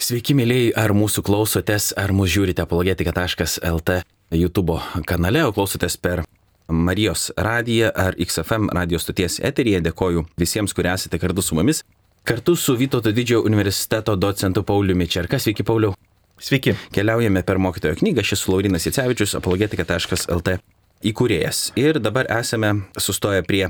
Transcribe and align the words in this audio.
Sveiki, 0.00 0.32
mėlyjei, 0.32 0.70
ar 0.80 0.94
mūsų 0.96 1.20
klausotės, 1.26 1.90
ar 2.00 2.14
mūsų 2.16 2.32
žiūrite 2.32 2.62
apologetika.lt 2.64 3.96
YouTube 4.32 4.78
kanale, 5.04 5.42
o 5.44 5.50
klausotės 5.52 5.98
per 6.00 6.22
Marijos 6.72 7.26
radiją 7.36 7.90
ar 7.92 8.16
XFM 8.16 8.70
radijos 8.72 9.04
stoties 9.04 9.36
eteryje. 9.44 9.82
Dėkoju 9.84 10.22
visiems, 10.40 10.72
kurie 10.72 10.88
esate 10.94 11.20
kartu 11.20 11.44
su 11.44 11.58
mumis. 11.58 11.82
Kartu 12.24 12.54
su 12.56 12.78
Vytauto 12.80 13.12
didžiojo 13.12 13.42
universiteto 13.44 14.14
docentu 14.16 14.62
Pauliumi 14.64 15.04
Čerka. 15.04 15.36
Sveiki, 15.36 15.68
Pauliu. 15.68 15.92
Sveiki. 16.40 16.78
Keliaujame 16.96 17.44
per 17.44 17.60
mokytojo 17.60 18.00
knygą. 18.00 18.24
Šis 18.24 18.46
Laurinas 18.48 18.88
Jacevičius, 18.88 19.36
apologetika.lt 19.36 20.56
įkūrėjas. 21.12 21.62
Ir 21.76 22.00
dabar 22.00 22.32
esame 22.40 22.72
sustoję 22.96 23.44
prie 23.44 23.66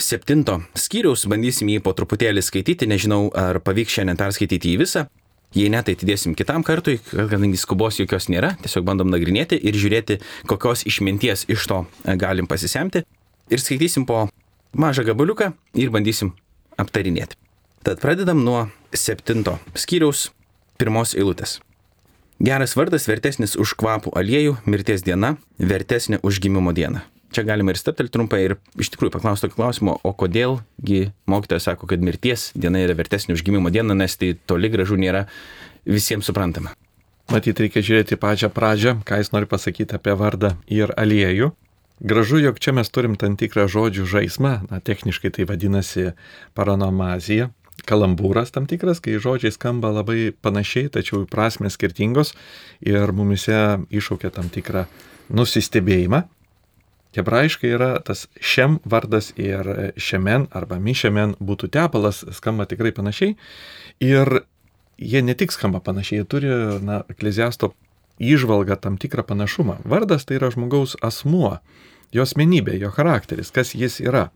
septinto 0.00 0.62
skyriaus, 0.72 1.28
bandysim 1.28 1.68
jį 1.68 1.84
po 1.84 1.92
truputėlį 1.92 2.48
skaityti, 2.48 2.88
nežinau, 2.88 3.26
ar 3.36 3.60
pavyks 3.60 4.00
šiandien 4.00 4.24
perskaityti 4.24 4.72
jį 4.72 4.82
visą. 4.86 5.06
Jei 5.54 5.70
ne, 5.72 5.80
tai 5.84 5.94
atidėsim 5.96 6.34
kitam 6.36 6.64
kartui, 6.66 6.98
kadangi 7.12 7.58
skubos 7.60 8.00
jokios 8.00 8.26
nėra, 8.32 8.54
tiesiog 8.64 8.84
bandom 8.88 9.12
nagrinėti 9.12 9.56
ir 9.56 9.78
žiūrėti, 9.78 10.18
kokios 10.50 10.82
išminties 10.88 11.46
iš 11.52 11.68
to 11.70 11.78
e, 12.04 12.16
galim 12.18 12.48
pasisemti. 12.50 13.04
Ir 13.52 13.62
skaitysim 13.62 14.08
po 14.08 14.26
mažą 14.76 15.06
gabaliuką 15.06 15.52
ir 15.78 15.94
bandysim 15.94 16.34
aptarinėti. 16.76 17.38
Tad 17.86 18.02
pradedam 18.02 18.42
nuo 18.44 18.66
septinto 18.92 19.56
skyriaus 19.78 20.30
pirmos 20.76 21.14
eilutės. 21.14 21.60
Geras 22.42 22.74
vardas 22.76 23.06
vertesnis 23.08 23.56
už 23.56 23.78
kvapų 23.80 24.12
aliejų, 24.18 24.58
mirties 24.68 25.06
diena 25.06 25.36
vertesnė 25.56 26.20
už 26.26 26.42
gimimo 26.44 26.74
dieną 26.76 27.06
čia 27.34 27.44
galima 27.46 27.72
ir 27.72 27.80
steptelti 27.80 28.14
trumpai 28.14 28.42
ir 28.44 28.56
iš 28.80 28.90
tikrųjų 28.94 29.14
paklausti 29.16 29.46
tokio 29.46 29.60
klausimo, 29.60 29.96
o 30.02 30.12
kodėlgi 30.16 31.10
mokytojas 31.30 31.68
sako, 31.70 31.88
kad 31.90 32.02
mirties 32.04 32.50
diena 32.54 32.82
yra 32.84 32.96
vertesnė 32.98 33.36
už 33.36 33.44
gimimo 33.46 33.72
dieną, 33.74 33.96
nes 33.98 34.16
tai 34.20 34.34
toli 34.46 34.70
gražu 34.72 34.98
nėra 35.00 35.26
visiems 35.86 36.28
suprantama. 36.28 36.74
Matyt, 37.32 37.58
reikia 37.58 37.82
žiūrėti 37.82 38.18
pačią 38.22 38.52
pradžią, 38.54 39.00
ką 39.06 39.18
jis 39.18 39.32
nori 39.34 39.48
pasakyti 39.50 39.96
apie 39.98 40.14
vardą 40.14 40.54
ir 40.70 40.92
aliejų. 40.94 41.50
Gražu, 42.06 42.38
jog 42.38 42.60
čia 42.60 42.74
mes 42.76 42.90
turim 42.92 43.16
tam 43.18 43.38
tikrą 43.40 43.64
žodžių 43.72 44.04
žaismą, 44.06 44.52
na, 44.68 44.78
techniškai 44.84 45.32
tai 45.32 45.46
vadinasi 45.48 46.12
paranomazija, 46.54 47.48
kalambūras 47.88 48.52
tam 48.54 48.68
tikras, 48.68 49.00
kai 49.02 49.16
žodžiai 49.22 49.54
skamba 49.54 49.90
labai 49.96 50.30
panašiai, 50.44 50.90
tačiau 50.92 51.24
prasmės 51.30 51.76
skirtingos 51.78 52.34
ir 52.84 53.12
mumise 53.16 53.80
iššaukia 53.90 54.30
tam 54.36 54.52
tikrą 54.52 54.86
nusistebėjimą. 55.32 56.22
Hebrajiškai 57.16 57.70
yra 57.72 57.90
tas 58.04 58.26
šem 58.40 58.78
vardas 58.84 59.32
ir 59.40 59.92
šemen 59.96 60.48
arba 60.56 60.78
mišemen 60.82 61.36
būtų 61.40 61.70
tepalas, 61.72 62.22
skamba 62.36 62.68
tikrai 62.68 62.92
panašiai. 62.96 63.36
Ir 64.04 64.42
jie 64.98 65.22
ne 65.24 65.34
tik 65.34 65.54
skamba 65.54 65.80
panašiai, 65.80 66.22
jie 66.22 66.28
turi, 66.28 66.52
na, 66.84 67.02
ekleziasto 67.12 67.72
išvalgą 68.18 68.76
tam 68.80 68.96
tikrą 69.00 69.24
panašumą. 69.26 69.80
Vardas 69.84 70.24
tai 70.28 70.38
yra 70.40 70.50
žmogaus 70.52 70.96
asmuo, 71.04 71.58
jo 72.12 72.24
asmenybė, 72.24 72.76
jo 72.80 72.92
charakteris, 72.94 73.52
kas 73.52 73.74
jis 73.76 74.00
yra. 74.04 74.28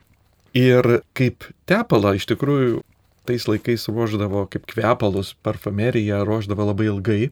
Ir 0.56 1.02
kaip 1.14 1.46
tepalą 1.70 2.16
iš 2.18 2.26
tikrųjų 2.32 2.80
tais 3.28 3.46
laikais 3.46 3.86
ruoždavo 3.88 4.46
kaip 4.50 4.66
kvepalus, 4.68 5.34
parfumeriją 5.44 6.24
ruoždavo 6.26 6.66
labai 6.72 6.90
ilgai. 6.90 7.22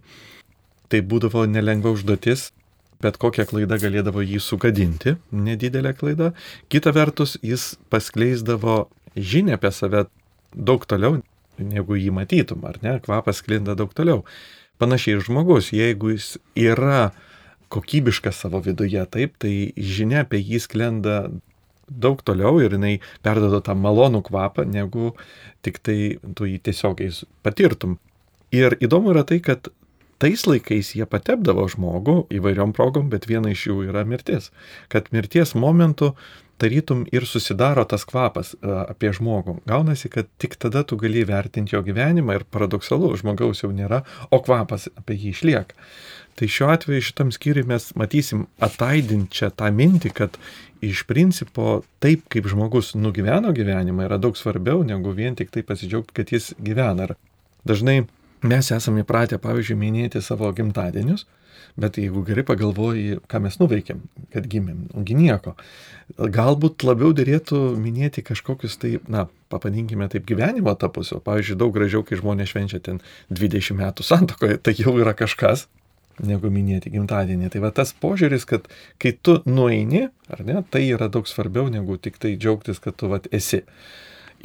Tai 0.88 1.02
būdavo 1.04 1.42
nelengva 1.50 1.92
užduotis, 1.92 2.48
bet 3.02 3.18
kokia 3.22 3.46
klaida 3.48 3.78
galėdavo 3.80 4.22
jį 4.24 4.40
sugadinti, 4.42 5.16
nedidelė 5.30 5.94
klaida. 5.98 6.32
Kita 6.72 6.92
vertus, 6.96 7.36
jis 7.42 7.76
paskleisdavo 7.92 8.88
žinę 9.16 9.58
apie 9.58 9.72
save 9.74 10.06
daug 10.54 10.84
toliau, 10.88 11.20
negu 11.58 11.98
jį 11.98 12.12
matytum, 12.14 12.64
ar 12.68 12.78
ne? 12.82 12.98
Kvapas 13.04 13.42
sklinda 13.42 13.76
daug 13.78 13.92
toliau. 13.94 14.24
Panašiai 14.78 15.16
ir 15.16 15.24
žmogus, 15.26 15.72
jeigu 15.74 16.14
jis 16.14 16.36
yra 16.58 17.10
kokybiškas 17.72 18.44
savo 18.44 18.62
viduje, 18.64 19.02
taip, 19.10 19.34
tai 19.42 19.72
žinia 19.76 20.22
apie 20.24 20.40
jį 20.40 20.62
sklenda 20.64 21.18
daug 21.88 22.20
toliau 22.24 22.60
ir 22.60 22.76
jinai 22.76 22.98
perdoda 23.24 23.60
tą 23.64 23.74
malonų 23.78 24.22
kvapą, 24.28 24.64
negu 24.68 25.14
tik 25.64 25.80
tai 25.84 25.98
tu 26.36 26.48
jį 26.48 26.60
tiesiogiai 26.68 27.12
patirtum. 27.44 27.98
Ir 28.54 28.76
įdomu 28.80 29.12
yra 29.12 29.24
tai, 29.28 29.40
kad 29.44 29.68
tais 30.18 30.44
laikais 30.46 30.92
jie 30.96 31.06
patepdavo 31.08 31.64
žmogų 31.70 32.18
įvairiom 32.34 32.74
progom, 32.76 33.08
bet 33.12 33.28
viena 33.30 33.52
iš 33.54 33.68
jų 33.70 33.78
yra 33.88 34.04
mirtis. 34.08 34.50
Kad 34.92 35.10
mirties 35.14 35.54
momentu 35.54 36.14
tarytum 36.58 37.04
ir 37.14 37.26
susidaro 37.26 37.84
tas 37.86 38.04
kvapas 38.08 38.54
e, 38.56 38.58
apie 38.90 39.12
žmogų. 39.14 39.60
Gaunasi, 39.68 40.10
kad 40.12 40.28
tik 40.42 40.58
tada 40.58 40.82
tu 40.82 40.98
gali 40.98 41.22
vertinti 41.26 41.76
jo 41.76 41.82
gyvenimą 41.86 42.40
ir 42.40 42.46
paradoksalu, 42.50 43.12
žmogaus 43.20 43.62
jau 43.62 43.70
nėra, 43.74 44.02
o 44.34 44.42
kvapas 44.42 44.88
apie 44.98 45.16
jį 45.20 45.34
išlieka. 45.36 45.78
Tai 46.38 46.46
šiuo 46.54 46.70
atveju 46.70 47.02
šitam 47.02 47.30
skyriui 47.34 47.66
mes 47.66 47.88
matysim 47.98 48.46
ataidinčią 48.62 49.50
tą 49.58 49.70
mintį, 49.74 50.12
kad 50.14 50.36
iš 50.84 51.02
principo 51.06 51.80
taip, 52.02 52.26
kaip 52.30 52.46
žmogus 52.50 52.92
nugyveno 52.98 53.50
gyvenimą, 53.54 54.06
yra 54.06 54.20
daug 54.22 54.38
svarbiau 54.38 54.84
negu 54.86 55.14
vien 55.14 55.34
tik 55.38 55.50
tai 55.54 55.64
pasidžiaugti, 55.66 56.14
kad 56.14 56.30
jis 56.34 56.52
gyvena. 56.62 57.08
Ir 57.08 57.16
dažnai 57.66 58.04
Mes 58.42 58.70
esame 58.70 59.02
įpratę, 59.02 59.40
pavyzdžiui, 59.42 59.76
minėti 59.78 60.22
savo 60.22 60.50
gimtadienius, 60.54 61.24
bet 61.78 61.98
jeigu 61.98 62.22
gerai 62.26 62.44
pagalvoji, 62.46 63.18
ką 63.30 63.40
mes 63.42 63.58
nuveikėm, 63.58 64.02
kad 64.34 64.46
gimėm, 64.50 64.84
ongi 64.98 65.16
nieko. 65.18 65.56
Galbūt 66.18 66.86
labiau 66.86 67.10
dėrėtų 67.16 67.58
minėti 67.78 68.22
kažkokius 68.26 68.78
tai, 68.82 68.92
na, 69.10 69.26
papadinkime 69.50 70.06
taip 70.12 70.26
gyvenimo 70.28 70.70
etapus, 70.74 71.10
pavyzdžiui, 71.26 71.58
daug 71.58 71.74
gražiau, 71.74 72.04
kai 72.06 72.20
žmonės 72.20 72.54
švenčia 72.54 72.82
ten 72.84 73.02
20 73.30 73.78
metų 73.78 74.06
santokoje, 74.06 74.60
tai 74.62 74.74
jau 74.78 74.94
yra 75.02 75.16
kažkas, 75.18 75.66
negu 76.22 76.50
minėti 76.50 76.92
gimtadienį. 76.94 77.50
Tai 77.52 77.62
va 77.66 77.72
tas 77.74 77.94
požiūris, 77.94 78.46
kad 78.48 78.66
kai 79.02 79.14
tu 79.14 79.38
nueini, 79.46 80.08
ar 80.30 80.44
ne, 80.46 80.62
tai 80.70 80.84
yra 80.88 81.10
daug 81.12 81.26
svarbiau 81.30 81.70
negu 81.72 81.98
tik 81.98 82.18
tai 82.22 82.36
džiaugtis, 82.36 82.82
kad 82.82 82.98
tu 82.98 83.10
va 83.10 83.20
esi. 83.34 83.64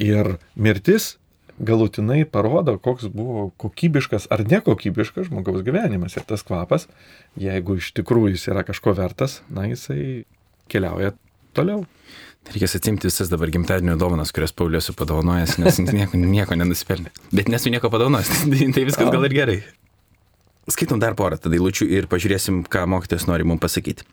Ir 0.02 0.36
mirtis 0.58 1.14
galutinai 1.58 2.24
parodo, 2.24 2.76
koks 2.82 3.08
buvo 3.14 3.48
kokybiškas 3.60 4.26
ar 4.34 4.44
nekokybiškas 4.48 5.28
žmogaus 5.30 5.62
gyvenimas. 5.66 6.16
Ir 6.18 6.26
tas 6.28 6.42
kvapas, 6.46 6.88
jeigu 7.40 7.78
iš 7.78 7.92
tikrųjų 7.98 8.34
jis 8.34 8.48
yra 8.52 8.64
kažko 8.66 8.96
vertas, 8.98 9.40
na 9.52 9.68
jisai 9.68 10.24
keliauja 10.70 11.14
toliau. 11.54 11.84
Reikės 12.44 12.76
atsimti 12.76 13.08
visas 13.08 13.30
dabar 13.32 13.48
gimtadienio 13.52 13.94
dovanas, 13.96 14.34
kurias 14.34 14.52
Paulius 14.52 14.90
padovanojęs, 14.98 15.56
nes 15.62 15.78
nieko, 15.86 16.18
nieko 16.20 16.58
nenusipelnė. 16.60 17.14
Bet 17.32 17.48
nesu 17.48 17.72
nieko 17.72 17.88
padovanojęs, 17.92 18.32
tai, 18.52 18.68
tai 18.76 18.84
viskas 18.90 19.08
gal 19.14 19.24
ir 19.24 19.36
gerai. 19.36 19.56
Skaitom 20.68 21.00
dar 21.00 21.16
porą 21.16 21.38
tada 21.40 21.56
eilučių 21.56 21.88
ir 21.92 22.08
pažiūrėsim, 22.08 22.62
ką 22.68 22.84
mokytas 22.88 23.26
nori 23.28 23.48
mums 23.48 23.62
pasakyti. 23.64 24.04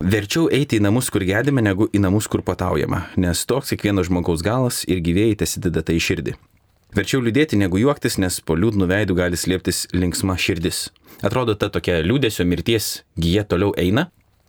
Verčiau 0.00 0.46
eiti 0.48 0.78
į 0.78 0.84
namus, 0.86 1.10
kur 1.12 1.24
gedime, 1.28 1.60
negu 1.60 1.84
į 1.92 2.00
namus, 2.00 2.28
kur 2.32 2.40
pataujama, 2.44 3.02
nes 3.20 3.42
toks 3.44 3.74
kiekvieno 3.74 4.04
žmogaus 4.06 4.40
galas 4.44 4.80
ir 4.88 5.02
gyvėjai 5.04 5.36
tesideda 5.42 5.82
tai 5.84 5.98
širdį. 6.00 6.36
Verčiau 6.90 7.20
liūdėti 7.22 7.54
negu 7.54 7.78
juoktis, 7.78 8.16
nes 8.18 8.40
po 8.42 8.56
liūdnų 8.58 8.88
veidų 8.90 9.14
gali 9.14 9.38
slėptis 9.38 9.84
linksma 9.94 10.34
širdis. 10.34 10.88
Atrodo, 11.22 11.54
ta 11.54 11.68
tokia 11.70 12.00
liūdėsio 12.02 12.42
mirties 12.48 13.04
gyja 13.14 13.44
toliau 13.46 13.70
eina. 13.78 14.08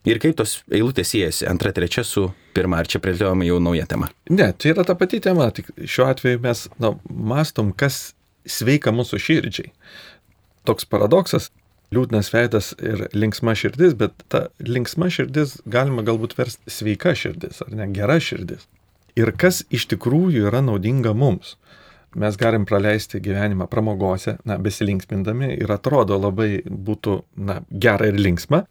Ir 0.09 0.17
kaip 0.17 0.33
tos 0.39 0.55
eilutės 0.73 1.11
siejasi 1.13 1.45
antra, 1.45 1.69
trečia 1.77 2.01
su 2.07 2.31
pirma, 2.55 2.79
ar 2.81 2.89
čia 2.89 2.97
plėtojama 3.03 3.45
jau 3.45 3.59
nauja 3.61 3.85
tema? 3.85 4.09
Ne, 4.33 4.47
tai 4.57 4.71
yra 4.73 4.85
ta 4.87 4.95
pati 4.97 5.19
tema, 5.21 5.51
tik 5.53 5.69
šiuo 5.85 6.07
atveju 6.09 6.41
mes 6.41 6.63
na, 6.81 6.95
mastom, 7.05 7.69
kas 7.77 8.15
sveika 8.49 8.89
mūsų 8.89 9.21
širdžiai. 9.21 9.69
Toks 10.65 10.89
paradoksas, 10.89 11.51
liūdnas 11.93 12.33
veidas 12.33 12.71
ir 12.81 13.05
linksma 13.13 13.53
širdis, 13.53 13.93
bet 13.99 14.17
ta 14.33 14.47
linksma 14.65 15.11
širdis 15.13 15.59
galima 15.69 16.01
galbūt 16.07 16.33
versti 16.39 16.73
sveika 16.73 17.13
širdis, 17.13 17.61
ar 17.61 17.77
ne 17.77 17.85
gera 17.93 18.17
širdis. 18.17 18.65
Ir 19.19 19.29
kas 19.37 19.61
iš 19.69 19.85
tikrųjų 19.91 20.47
yra 20.49 20.63
naudinga 20.65 21.13
mums 21.13 21.59
mes 22.15 22.37
galim 22.37 22.65
praleisti 22.67 23.21
gyvenimą 23.23 23.67
pramogose, 23.71 24.37
na, 24.45 24.57
besilinksmindami 24.61 25.53
ir 25.57 25.71
atrodo 25.71 26.17
labai 26.19 26.61
būtų, 26.65 27.17
na, 27.47 27.61
gera 27.71 28.09
ir 28.11 28.19
linksma, 28.19 28.65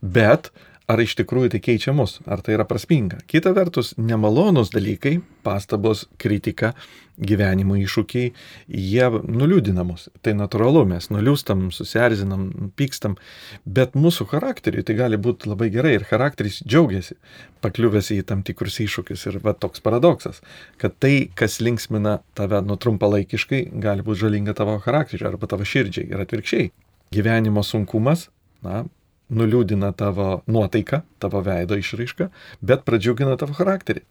bet 0.00 0.50
ar 0.90 1.02
iš 1.02 1.16
tikrųjų 1.18 1.56
tai 1.56 1.60
keičia 1.62 1.92
mus, 1.96 2.20
ar 2.30 2.42
tai 2.46 2.54
yra 2.54 2.66
prasminga. 2.68 3.18
Kita 3.26 3.50
vertus, 3.56 3.92
nemalonus 3.98 4.70
dalykai, 4.74 5.18
pastabos, 5.46 6.04
kritika, 6.22 6.72
gyvenimo 7.16 7.78
iššūkiai, 7.80 8.32
jie 8.68 9.06
nuliūdina 9.24 9.82
mus. 9.88 10.06
Tai 10.22 10.36
natūralu, 10.38 10.84
mes 10.90 11.08
nuliūstam, 11.10 11.66
susierzinam, 11.74 12.48
pykstam, 12.78 13.16
bet 13.64 13.96
mūsų 13.98 14.28
charakteriui 14.30 14.84
tai 14.86 14.98
gali 14.98 15.18
būti 15.18 15.50
labai 15.50 15.70
gerai 15.74 15.96
ir 15.96 16.06
charakteris 16.06 16.60
džiaugiasi, 16.62 17.16
pakliuvęs 17.64 18.12
į 18.14 18.20
tam 18.28 18.44
tikrus 18.46 18.78
iššūkius. 18.84 19.26
Ir 19.30 19.40
va 19.44 19.56
toks 19.56 19.82
paradoksas, 19.82 20.42
kad 20.82 20.98
tai, 21.02 21.30
kas 21.34 21.58
linksmina 21.64 22.20
tave 22.38 22.60
nutrumpalaikiškai, 22.68 23.64
gali 23.82 24.06
būti 24.06 24.26
žalinga 24.26 24.54
tavo 24.58 24.78
charakteriui 24.84 25.32
arba 25.32 25.50
tavo 25.50 25.66
širdžiai 25.66 26.12
ir 26.12 26.22
atvirkščiai. 26.22 26.70
Gyvenimo 27.16 27.62
sunkumas, 27.64 28.28
na, 28.66 28.84
nuliūdina 29.30 29.92
tavo 29.96 30.42
nuotaiką, 30.46 31.02
tavo 31.22 31.42
veido 31.46 31.78
išraišką, 31.80 32.28
bet 32.62 32.84
pradžiugina 32.86 33.36
tavo 33.40 33.56
charakterį. 33.56 34.04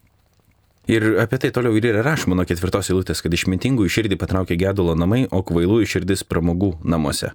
Ir 0.86 1.16
apie 1.18 1.40
tai 1.42 1.50
toliau 1.50 1.74
ir 1.74 1.88
yra 1.88 2.04
rašoma 2.06 2.36
nuo 2.38 2.44
ketvirtos 2.46 2.92
eilutės, 2.92 3.18
kad 3.24 3.34
išmintingų 3.34 3.88
širdį 3.90 4.20
patraukia 4.20 4.54
gedulo 4.60 4.94
namai, 4.94 5.24
o 5.34 5.42
kvailų 5.42 5.80
širdis 5.88 6.22
pramogų 6.22 6.76
namuose. 6.86 7.32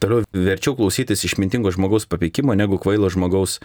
Toliau 0.00 0.24
verčiau 0.32 0.72
klausytis 0.78 1.22
išmintingo 1.28 1.70
žmogaus 1.74 2.08
papeikimo 2.08 2.56
negu 2.56 2.78
kvailo 2.80 3.10
žmogaus 3.12 3.58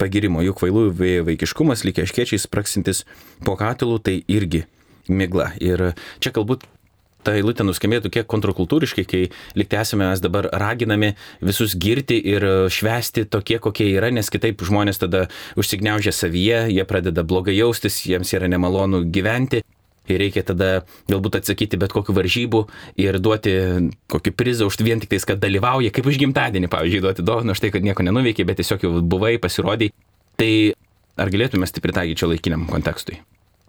pagirimo. 0.00 0.40
Juk 0.44 0.62
kvailų 0.62 0.86
vaikiškumas, 1.28 1.84
lygiai 1.86 2.08
aškiečiais 2.08 2.48
praksintis 2.50 3.04
po 3.44 3.54
katilų, 3.60 4.00
tai 4.00 4.16
irgi 4.32 4.64
migla. 5.08 5.52
Ir 5.62 5.92
čia 6.18 6.32
galbūt 6.34 6.66
ta 7.26 7.34
eilutė 7.36 7.66
nuskambėtų 7.66 8.12
kiek 8.14 8.28
kontrakultūriškai, 8.30 9.04
kai 9.08 9.22
liktai 9.58 9.82
esame 9.82 10.06
mes 10.06 10.22
dabar 10.22 10.48
raginami 10.54 11.14
visus 11.44 11.74
girti 11.78 12.18
ir 12.34 12.46
švesti 12.72 13.26
tokie, 13.30 13.58
kokie 13.62 13.88
yra, 13.92 14.12
nes 14.14 14.30
kitaip 14.32 14.62
žmonės 14.66 15.02
tada 15.02 15.26
užsigniaužia 15.58 16.14
savyje, 16.14 16.66
jie 16.72 16.86
pradeda 16.88 17.26
blogai 17.26 17.56
jaustis, 17.58 18.04
jiems 18.06 18.32
yra 18.36 18.50
nemalonu 18.52 19.04
gyventi. 19.10 19.64
Ir 20.06 20.22
reikia 20.22 20.44
tada 20.46 20.84
galbūt 21.10 21.40
atsakyti 21.40 21.80
bet 21.82 21.90
kokiu 21.90 22.14
varžybu 22.14 22.60
ir 23.02 23.18
duoti 23.18 23.56
kokį 24.12 24.32
prizą 24.38 24.68
už 24.70 24.78
vien 24.86 25.02
tik 25.02 25.10
tais, 25.10 25.26
kad 25.26 25.42
dalyvauja, 25.42 25.90
kaip 25.90 26.06
už 26.06 26.20
gimtadienį, 26.22 26.70
pavyzdžiui, 26.70 27.02
duoti 27.02 27.26
dovaną 27.26 27.56
už 27.56 27.64
tai, 27.64 27.72
kad 27.74 27.82
nieko 27.82 28.06
nenuveikė, 28.06 28.46
bet 28.46 28.62
tiesiog 28.62 28.86
jau 28.86 28.92
buvai, 29.02 29.34
pasirodai. 29.42 29.90
Tai 30.38 30.52
ar 31.18 31.32
galėtume 31.34 31.66
tai 31.66 31.82
pritaikyti 31.82 32.22
čia 32.22 32.30
laikiniam 32.30 32.68
kontekstui? 32.70 33.18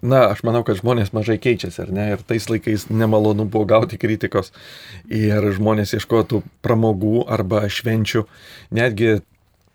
Na, 0.01 0.27
aš 0.29 0.43
manau, 0.45 0.61
kad 0.61 0.77
žmonės 0.77 1.09
mažai 1.15 1.39
keičiasi, 1.41 1.79
ar 1.87 1.93
ne? 1.93 2.03
Ir 2.13 2.21
tais 2.27 2.45
laikais 2.51 2.85
nemalonu 2.93 3.47
buvo 3.49 3.65
gauti 3.65 3.97
kritikos. 3.97 4.51
Ir 5.09 5.41
žmonės 5.57 5.95
ieškotų 5.97 6.43
pramogų 6.61 7.23
arba 7.33 7.63
švenčių. 7.65 8.27
Netgi 8.77 9.15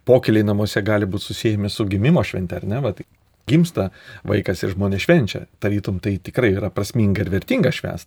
pokeliai 0.07 0.47
namuose 0.47 0.83
gali 0.87 1.09
būti 1.11 1.33
susijęmi 1.33 1.71
su 1.71 1.89
gimimo 1.91 2.23
švente, 2.27 2.61
ar 2.61 2.69
ne? 2.71 2.79
Vat, 2.85 3.03
gimsta 3.51 3.89
vaikas 4.29 4.63
ir 4.63 4.77
žmonės 4.77 5.09
švenčia. 5.09 5.43
Tarytum 5.63 5.99
tai 6.03 6.15
tikrai 6.23 6.53
yra 6.55 6.71
prasminga 6.71 7.25
ir 7.25 7.33
vertinga 7.33 7.75
švest. 7.75 8.07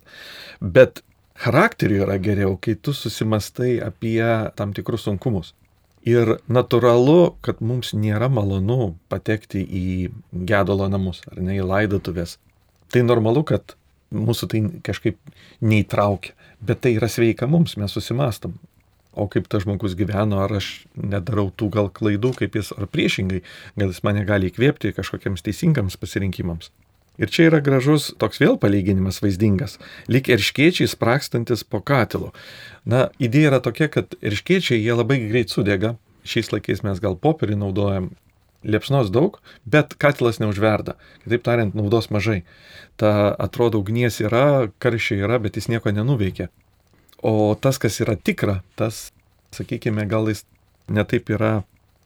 Bet 0.62 1.04
charakteriu 1.44 2.06
yra 2.08 2.16
geriau, 2.24 2.56
kai 2.56 2.78
tu 2.80 2.96
susimastai 2.96 3.76
apie 3.84 4.24
tam 4.56 4.72
tikrus 4.72 5.04
sunkumus. 5.10 5.52
Ir 6.06 6.36
natūralu, 6.46 7.34
kad 7.42 7.64
mums 7.66 7.96
nėra 7.98 8.28
malonu 8.30 8.94
patekti 9.10 9.64
į 9.66 9.86
gedolo 10.46 10.86
namus 10.92 11.24
ar 11.32 11.42
ne 11.42 11.58
į 11.58 11.66
laidotuvės. 11.66 12.38
Tai 12.94 13.02
normalu, 13.08 13.42
kad 13.50 13.74
mūsų 14.14 14.50
tai 14.52 14.62
kažkaip 14.86 15.18
neįtraukia, 15.66 16.36
bet 16.62 16.84
tai 16.86 16.94
yra 17.00 17.10
sveika 17.10 17.50
mums, 17.50 17.74
mes 17.82 17.98
susimastom. 17.98 18.54
O 19.16 19.26
kaip 19.32 19.48
tas 19.50 19.64
žmogus 19.64 19.96
gyveno, 19.96 20.42
ar 20.44 20.58
aš 20.58 20.86
nedarau 21.00 21.48
tų 21.56 21.72
gal 21.74 21.90
klaidų, 21.90 22.34
kaip 22.42 22.58
jis, 22.60 22.74
ar 22.76 22.86
priešingai, 22.92 23.42
gal 23.80 23.94
jis 23.94 24.04
mane 24.04 24.26
gali 24.28 24.52
įkvėpti 24.52 24.92
kažkokiems 24.94 25.46
teisingams 25.46 25.96
pasirinkimams. 25.98 26.70
Ir 27.22 27.32
čia 27.32 27.48
yra 27.50 27.62
gražus 27.64 28.10
toks 28.20 28.42
vėl 28.42 28.58
palyginimas 28.60 29.22
vaizdingas, 29.24 29.78
lyg 30.12 30.28
erškiečiai 30.36 30.90
sprakstantis 30.92 31.64
po 31.64 31.80
katilu. 31.80 32.34
Na, 32.84 33.08
idėja 33.24 33.54
yra 33.54 33.62
tokia, 33.64 33.88
kad 33.92 34.18
erškiečiai 34.20 34.82
jie 34.82 34.98
labai 34.98 35.22
greit 35.30 35.54
sudega, 35.54 35.96
šiais 36.28 36.52
laikais 36.52 36.84
mes 36.84 37.00
gal 37.04 37.16
popierį 37.16 37.58
naudojam, 37.62 38.12
liepsnos 38.66 39.12
daug, 39.14 39.38
bet 39.70 39.94
katilas 40.02 40.42
neužverda. 40.42 40.98
Kitaip 41.24 41.46
tariant, 41.46 41.76
naudos 41.78 42.10
mažai. 42.12 42.42
Ta 43.00 43.30
atrodo 43.40 43.80
ugnies 43.84 44.20
yra, 44.24 44.72
karščiai 44.82 45.24
yra, 45.28 45.40
bet 45.40 45.60
jis 45.60 45.70
nieko 45.72 45.94
nenuveikia. 45.94 46.50
O 47.26 47.54
tas, 47.56 47.78
kas 47.82 48.02
yra 48.04 48.18
tikra, 48.18 48.60
tas, 48.76 49.10
sakykime, 49.56 50.08
gal 50.10 50.28
jis 50.32 50.44
netaip 50.92 51.30
yra 51.34 51.62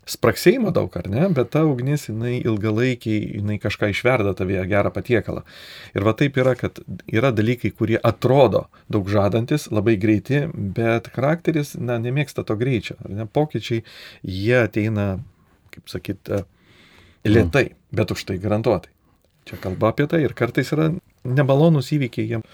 spraksėjimo 0.10 0.72
daug, 0.74 0.94
ar 0.98 1.08
ne, 1.12 1.28
bet 1.36 1.52
ta 1.54 1.64
ugnis, 1.68 2.08
jinai 2.10 2.40
ilgalaikiai, 2.40 3.20
jinai 3.40 3.60
kažką 3.62 3.92
išverda 3.94 4.34
tavyje 4.38 4.64
gerą 4.72 4.92
patiekalą. 4.96 5.44
Ir 5.98 6.06
va 6.08 6.14
taip 6.18 6.38
yra, 6.42 6.56
kad 6.60 6.80
yra 7.06 7.32
dalykai, 7.36 7.72
kurie 7.76 8.00
atrodo 8.12 8.66
daug 8.92 9.10
žadantis, 9.12 9.70
labai 9.74 9.98
greiti, 10.02 10.46
bet 10.54 11.12
charakteris, 11.16 11.76
na, 11.78 12.00
nemėgsta 12.02 12.46
to 12.48 12.58
greičio. 12.60 12.98
Ne, 13.10 13.28
pokyčiai, 13.30 13.84
jie 14.26 14.58
ateina, 14.64 15.10
kaip 15.76 15.92
sakyt, 15.92 16.32
e, 16.34 16.42
lietai, 17.30 17.70
bet 17.96 18.16
už 18.16 18.26
tai 18.30 18.40
garantuotai. 18.42 18.94
Čia 19.50 19.62
kalba 19.62 19.94
apie 19.94 20.08
tai 20.10 20.24
ir 20.26 20.36
kartais 20.38 20.74
yra 20.76 20.92
nemalonus 21.26 21.94
įvykiai, 21.96 22.28
jiem, 22.36 22.48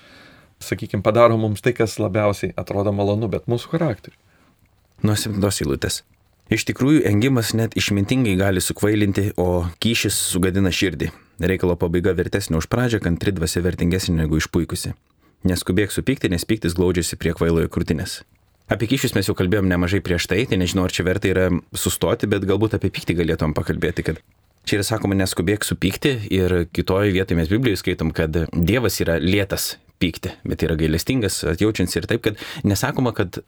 sakykime, 0.63 1.03
padaro 1.05 1.37
mums 1.39 1.63
tai, 1.63 1.75
kas 1.75 1.97
labiausiai 1.99 2.55
atrodo 2.59 2.95
malonu, 2.95 3.31
bet 3.31 3.49
mūsų 3.51 3.75
charakteriui. 3.75 4.19
Nuo 5.03 5.17
septintos 5.19 5.59
eilutės. 5.61 6.03
Iš 6.45 6.61
tikrųjų, 6.69 7.01
engimas 7.09 7.55
net 7.57 7.73
išmintingai 7.73 8.35
gali 8.37 8.61
sukvailinti, 8.61 9.31
o 9.41 9.65
kyšis 9.81 10.13
sugadina 10.29 10.69
širdį. 10.69 11.09
Reikalo 11.41 11.73
pabaiga 11.79 12.13
vertesnė 12.13 12.59
už 12.59 12.67
pradžią, 12.69 12.99
kantri 13.01 13.33
dvasia 13.33 13.63
vertingesnė 13.65 14.19
negu 14.21 14.37
išpuikusi. 14.37 14.93
Neskubėk 15.49 15.93
supykti, 15.93 16.29
nes 16.29 16.45
pyktis 16.45 16.77
glaudžiasi 16.77 17.17
prie 17.17 17.33
kvailojo 17.33 17.71
krūtinės. 17.73 18.19
Apie 18.69 18.89
kyšius 18.89 19.17
mes 19.17 19.25
jau 19.25 19.35
kalbėjom 19.37 19.65
nemažai 19.69 20.03
prieš 20.05 20.29
tai, 20.29 20.43
tai 20.49 20.61
nežinau, 20.61 20.85
ar 20.85 20.93
čia 20.93 21.05
verta 21.05 21.29
yra 21.29 21.49
sustoti, 21.73 22.29
bet 22.29 22.45
galbūt 22.45 22.77
apie 22.77 22.93
pyktį 22.93 23.17
galėtum 23.23 23.57
pakalbėti, 23.57 24.05
kad 24.05 24.21
čia 24.69 24.79
yra 24.79 24.85
sakoma 24.85 25.17
neskubėk 25.17 25.65
supykti 25.65 26.15
ir 26.33 26.55
kitoje 26.73 27.13
vietoje 27.13 27.41
mes 27.41 27.49
Biblijoje 27.49 27.81
skaitom, 27.81 28.13
kad 28.13 28.37
Dievas 28.53 29.01
yra 29.01 29.17
lėtas 29.21 29.75
pykti, 30.01 30.33
bet 30.45 30.65
yra 30.65 30.77
gailestingas, 30.77 31.41
atjaučiantis 31.55 32.01
ir 32.01 32.09
taip, 32.09 32.25
kad 32.25 32.41
nesakoma, 32.65 33.13
kad 33.17 33.41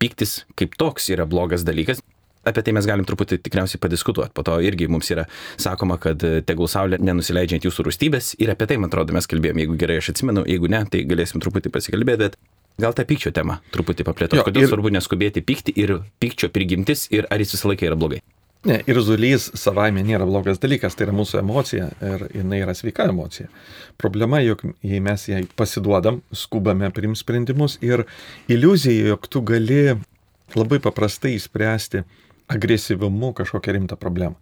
pyktis 0.00 0.42
kaip 0.58 0.76
toks 0.80 1.12
yra 1.12 1.28
blogas 1.28 1.64
dalykas, 1.68 2.00
apie 2.44 2.64
tai 2.66 2.74
mes 2.76 2.86
galim 2.88 3.06
truputį 3.08 3.38
tikriausiai 3.42 3.80
padiskutuoti. 3.82 4.34
Po 4.34 4.44
to 4.46 4.58
irgi 4.64 4.88
mums 4.90 5.10
yra 5.14 5.26
sakoma, 5.60 5.98
kad 6.02 6.22
e, 6.26 6.40
tegul 6.46 6.70
saulė 6.70 6.98
nenusileidžia 7.02 7.60
ant 7.60 7.68
jūsų 7.68 7.86
rūstybės 7.88 8.34
ir 8.42 8.52
apie 8.54 8.68
tai, 8.70 8.80
man 8.82 8.90
atrodo, 8.90 9.14
mes 9.16 9.28
kalbėjome, 9.30 9.64
jeigu 9.64 9.78
gerai 9.80 10.00
aš 10.02 10.12
atsimenu, 10.14 10.44
jeigu 10.48 10.70
ne, 10.72 10.82
tai 10.90 11.04
galėsim 11.08 11.42
truputį 11.42 11.72
pasikalbėti, 11.74 12.26
bet 12.26 12.38
gal 12.82 12.94
tą 12.96 13.06
pykčio 13.08 13.32
temą 13.36 13.60
truputį 13.74 14.06
paplėtoti. 14.08 14.44
Kodėl 14.46 14.66
ir... 14.66 14.70
svarbu 14.72 14.94
neskubėti 14.96 15.44
pykti 15.46 15.74
ir 15.78 16.00
pykčio 16.22 16.50
prigimtis 16.52 17.08
ir 17.14 17.28
ar 17.30 17.42
jis 17.42 17.56
visą 17.56 17.72
laiką 17.72 17.90
yra 17.90 17.98
blogai? 17.98 18.22
Ne, 18.62 18.76
ir 18.86 18.98
zulys 19.02 19.48
savaime 19.58 20.04
nėra 20.06 20.22
blogas 20.22 20.60
dalykas, 20.62 20.94
tai 20.94 21.08
yra 21.08 21.14
mūsų 21.18 21.40
emocija 21.40 21.88
ir 21.98 22.28
jinai 22.30 22.60
yra 22.62 22.76
sveika 22.78 23.08
emocija. 23.10 23.48
Problema, 23.98 24.38
jog 24.38 24.62
jei 24.86 25.00
mes 25.02 25.24
jai 25.26 25.40
pasiduodam, 25.58 26.20
skubame 26.30 26.92
priim 26.94 27.16
sprendimus 27.18 27.74
ir 27.82 28.04
iliuzija, 28.46 29.08
jog 29.10 29.26
tu 29.26 29.42
gali 29.50 29.80
labai 30.54 30.78
paprastai 30.84 31.34
įspręsti 31.40 32.04
agresyvumu 32.52 33.32
kažkokią 33.36 33.76
rimtą 33.78 33.98
problemą. 34.00 34.36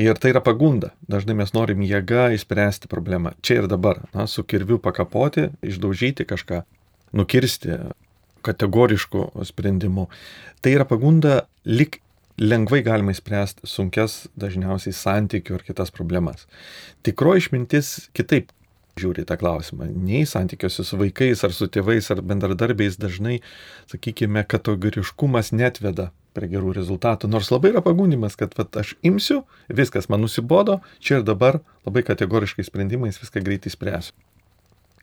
Ir 0.00 0.16
tai 0.16 0.32
yra 0.32 0.40
pagunda. 0.40 0.94
Dažnai 1.10 1.34
mes 1.36 1.52
norim 1.52 1.82
jėga 1.84 2.30
įspręsti 2.32 2.88
problemą. 2.88 3.34
Čia 3.44 3.60
ir 3.60 3.66
dabar. 3.68 4.00
Na, 4.16 4.24
su 4.30 4.44
kirviu 4.48 4.78
pakapoti, 4.80 5.50
išdaužyti 5.66 6.24
kažką, 6.30 6.62
nukirsti 7.12 7.76
kategoriškų 8.46 9.26
sprendimų. 9.44 10.06
Tai 10.64 10.72
yra 10.72 10.86
pagunda 10.88 11.42
lik 11.68 12.00
lengvai 12.40 12.80
galima 12.86 13.12
įspręsti 13.12 13.68
sunkias 13.68 14.22
dažniausiai 14.40 14.96
santykių 14.96 15.58
ar 15.58 15.66
kitas 15.66 15.92
problemas. 15.92 16.46
Tikroji 17.04 17.44
išmintis 17.44 17.92
kitaip 18.16 18.48
žiūri 19.00 19.26
tą 19.28 19.36
klausimą. 19.40 19.88
Nei 19.90 20.22
santykiuose 20.28 20.84
su 20.86 21.00
vaikais 21.00 21.44
ar 21.46 21.56
su 21.56 21.68
tėvais 21.72 22.10
ar 22.12 22.22
bendradarbiais 22.22 23.00
dažnai, 23.00 23.40
sakykime, 23.90 24.44
kategoriškumas 24.48 25.54
netveda 25.56 26.10
prie 26.36 26.48
gerų 26.50 26.74
rezultatų. 26.78 27.30
Nors 27.30 27.50
labai 27.50 27.72
yra 27.72 27.82
pagundimas, 27.84 28.36
kad 28.38 28.54
vat, 28.58 28.76
aš 28.78 28.94
imsiu, 29.06 29.42
viskas 29.68 30.10
man 30.12 30.22
nusibodo, 30.24 30.80
čia 31.02 31.20
ir 31.20 31.26
dabar 31.26 31.60
labai 31.88 32.04
kategoriškai 32.06 32.66
sprendimais 32.66 33.18
viską 33.20 33.42
greitai 33.46 33.72
spręsiu. 33.74 34.14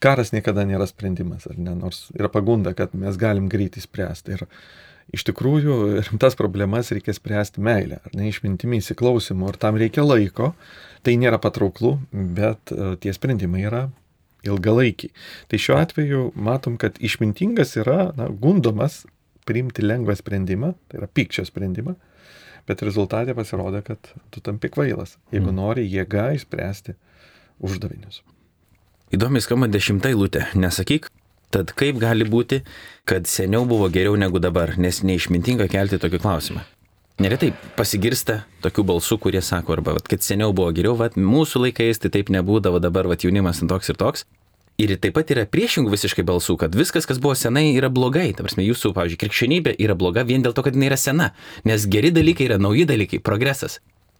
Karas 0.03 0.29
niekada 0.29 0.61
nėra 0.67 0.85
sprendimas, 0.85 1.47
ar 1.49 1.57
ne? 1.57 1.73
Nors 1.73 2.05
yra 2.13 2.29
pagunda, 2.29 2.75
kad 2.77 2.93
mes 2.93 3.17
galim 3.17 3.47
greitai 3.49 3.81
spręsti. 3.81 4.37
Ir 4.37 4.43
iš 5.17 5.23
tikrųjų 5.31 6.03
rimtas 6.05 6.37
problemas 6.37 6.91
reikia 6.93 7.15
spręsti 7.17 7.63
meilę, 7.65 7.97
ar 8.05 8.17
ne 8.17 8.29
išmintimi 8.29 8.77
įsiklausimu, 8.83 9.49
ir 9.49 9.57
tam 9.61 9.79
reikia 9.81 10.05
laiko. 10.05 10.51
Tai 11.07 11.13
nėra 11.15 11.39
patrauklų, 11.39 11.93
bet 12.11 12.73
e, 12.75 12.97
tie 12.99 13.13
sprendimai 13.15 13.61
yra 13.63 13.85
ilgalaikiai. 14.43 15.13
Tai 15.47 15.59
šiuo 15.63 15.77
atveju 15.79 16.23
matom, 16.35 16.75
kad 16.81 16.99
išmintingas 16.99 17.77
yra 17.79 18.09
na, 18.17 18.27
gundomas 18.27 19.05
priimti 19.47 19.85
lengvą 19.85 20.17
sprendimą, 20.19 20.73
tai 20.91 20.99
yra 21.01 21.07
pykčio 21.07 21.45
sprendimą, 21.47 21.95
bet 22.67 22.83
rezultatė 22.83 23.37
pasirodė, 23.37 23.85
kad 23.87 24.11
tu 24.35 24.43
tampi 24.43 24.67
kvailas, 24.73 25.15
jeigu 25.31 25.47
mm. 25.53 25.59
nori 25.61 25.87
jėga 25.87 26.33
įspręsti 26.35 26.97
uždavinius. 27.63 28.25
Įdomiai 29.15 29.43
skamba 29.43 29.71
dešimtai 29.71 30.11
lūtė, 30.17 30.49
nesakyk, 30.59 31.07
tad 31.55 31.71
kaip 31.79 32.01
gali 32.03 32.27
būti, 32.27 32.65
kad 33.07 33.31
seniau 33.31 33.63
buvo 33.69 33.87
geriau 33.93 34.19
negu 34.19 34.43
dabar, 34.43 34.75
nes 34.75 34.99
neišmintinga 35.07 35.69
kelti 35.71 36.01
tokį 36.03 36.19
klausimą. 36.19 36.67
Neretai 37.17 37.47
pasigirsta 37.73 38.43
tokių 38.61 38.83
balsų, 38.91 39.15
kurie 39.23 39.39
sako, 39.41 39.73
arba, 39.73 39.95
vat, 39.97 40.05
kad 40.05 40.21
seniau 40.21 40.51
buvo 40.53 40.69
geriau, 40.77 40.93
vat, 40.99 41.15
mūsų 41.17 41.63
laikais 41.63 41.97
tai 42.03 42.11
taip 42.13 42.29
nebūdavo, 42.29 42.77
dabar 42.77 43.09
vat, 43.09 43.23
jaunimas 43.25 43.63
toks 43.65 43.89
ir 43.89 43.97
toks. 43.97 44.27
Ir 44.77 44.93
taip 45.01 45.15
pat 45.17 45.31
yra 45.33 45.47
priešingų 45.49 45.89
visiškai 45.89 46.21
balsų, 46.21 46.59
kad 46.61 46.75
viskas, 46.77 47.07
kas 47.09 47.17
buvo 47.17 47.33
senai, 47.33 47.71
yra 47.73 47.89
blogai. 47.89 48.27
Ta 48.37 48.45
prasme, 48.45 48.61
jūsų, 48.67 48.91
pavyzdžiui, 48.93 49.17
krikščionybė 49.23 49.73
yra 49.81 49.95
bloga 49.97 50.21
vien 50.29 50.45
dėl 50.45 50.53
to, 50.53 50.61
kad 50.61 50.77
jinai 50.77 50.91
yra 50.91 50.99
sena. 51.01 51.31
Nes 51.65 51.87
geri 51.89 52.11
dalykai 52.13 52.51
yra 52.51 52.59
nauji 52.61 52.85
dalykai, 52.85 53.17
progresas. 53.25 53.79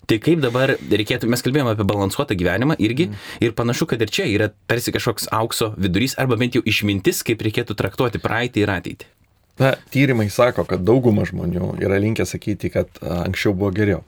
Tai 0.10 0.18
kaip 0.24 0.42
dabar 0.42 0.74
reikėtų, 0.80 1.30
mes 1.30 1.46
kalbėjome 1.46 1.76
apie 1.76 1.86
balansuotą 1.86 2.34
gyvenimą 2.40 2.80
irgi 2.82 3.12
mm. 3.12 3.22
ir 3.46 3.54
panašu, 3.54 3.90
kad 3.92 4.02
ir 4.02 4.10
čia 4.10 4.26
yra 4.32 4.50
tarsi 4.66 4.96
kažkoks 4.96 5.30
aukso 5.36 5.74
vidurys 5.78 6.18
arba 6.18 6.40
bent 6.40 6.58
jau 6.58 6.64
išmintis, 6.66 7.22
kaip 7.28 7.46
reikėtų 7.46 7.78
traktuoti 7.78 8.24
praeitį 8.24 8.64
ir 8.64 8.74
ateitį. 8.80 9.12
Na, 9.58 9.74
tyrimai 9.90 10.30
sako, 10.30 10.68
kad 10.70 10.84
dauguma 10.86 11.26
žmonių 11.26 11.78
yra 11.82 11.98
linkę 12.02 12.28
sakyti, 12.30 12.70
kad 12.74 13.00
anksčiau 13.02 13.56
buvo 13.58 13.72
geriau. 13.74 14.04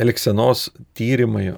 Elksenos 0.00 0.70
tyrimai, 0.98 1.52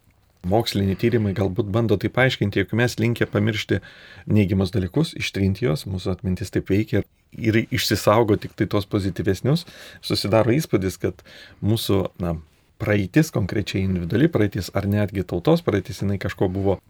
moksliniai 0.49 0.99
tyrimai 1.01 1.33
galbūt 1.37 1.71
bando 1.73 1.97
tai 1.97 2.11
paaiškinti, 2.12 2.61
jog 2.61 2.75
mes 2.77 2.99
linkę 3.01 3.29
pamiršti 3.31 3.81
neigiamus 4.29 4.75
dalykus, 4.75 5.15
ištrinti 5.17 5.65
juos, 5.65 5.87
mūsų 5.89 6.12
atmintis 6.17 6.53
taip 6.53 6.69
veikia 6.73 7.05
ir 7.33 7.62
išsisaugo 7.65 8.37
tik 8.37 8.53
tai 8.59 8.69
tos 8.69 8.85
pozityvesnius, 8.91 9.65
susidaro 10.05 10.53
įspūdis, 10.53 10.99
kad 11.01 11.25
mūsų 11.65 12.03
na, 12.21 12.37
praeitis, 12.83 13.31
konkrečiai 13.33 13.87
individuali 13.87 14.29
praeitis 14.33 14.69
ar 14.77 14.89
netgi 14.91 15.25
tautos 15.25 15.65
praeitis, 15.65 16.03
jinai 16.03 16.19
kažko 16.21 16.51
buvo 16.53 16.81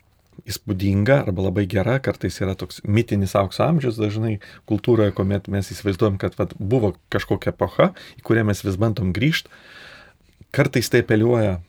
įspūdinga 0.48 1.22
arba 1.26 1.46
labai 1.46 1.64
gera, 1.70 1.98
kartais 2.02 2.38
yra 2.42 2.54
toks 2.58 2.80
mitinis 2.84 3.36
aukso 3.38 3.64
amžius 3.66 4.00
dažnai 4.00 4.38
kultūroje, 4.70 5.14
kuomet 5.16 5.48
mes 5.52 5.70
įsivaizduojam, 5.74 6.18
kad 6.22 6.36
vat, 6.38 6.54
buvo 6.58 6.94
kažkokia 7.12 7.52
epocha, 7.54 7.92
į 8.18 8.24
kurią 8.26 8.46
mes 8.48 8.64
vis 8.64 8.78
bandom 8.80 9.12
grįžti. 9.14 9.52
Kartais 10.52 10.90
tai 10.92 11.04
apeliuoja 11.04 11.60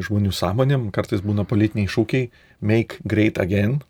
žmonių 0.00 0.32
sąmonėm, 0.32 0.86
kartais 0.94 1.24
būna 1.24 1.44
politiniai 1.48 1.90
šūkiai 1.90 2.30
make 2.64 3.02
great 3.04 3.40
again, 3.42 3.80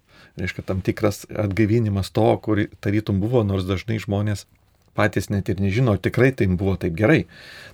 reiškia 0.41 0.65
tam 0.67 0.81
tikras 0.85 1.23
atgaivinimas 1.29 2.11
to, 2.15 2.27
kur 2.43 2.65
tarytum 2.83 3.21
buvo, 3.23 3.45
nors 3.47 3.69
dažnai 3.69 4.01
žmonės 4.03 4.47
patys 4.97 5.31
net 5.33 5.49
ir 5.49 5.61
nežino, 5.63 5.95
tikrai 6.01 6.33
tai 6.37 6.49
buvo 6.51 6.75
taip 6.81 6.97
gerai. 6.97 7.23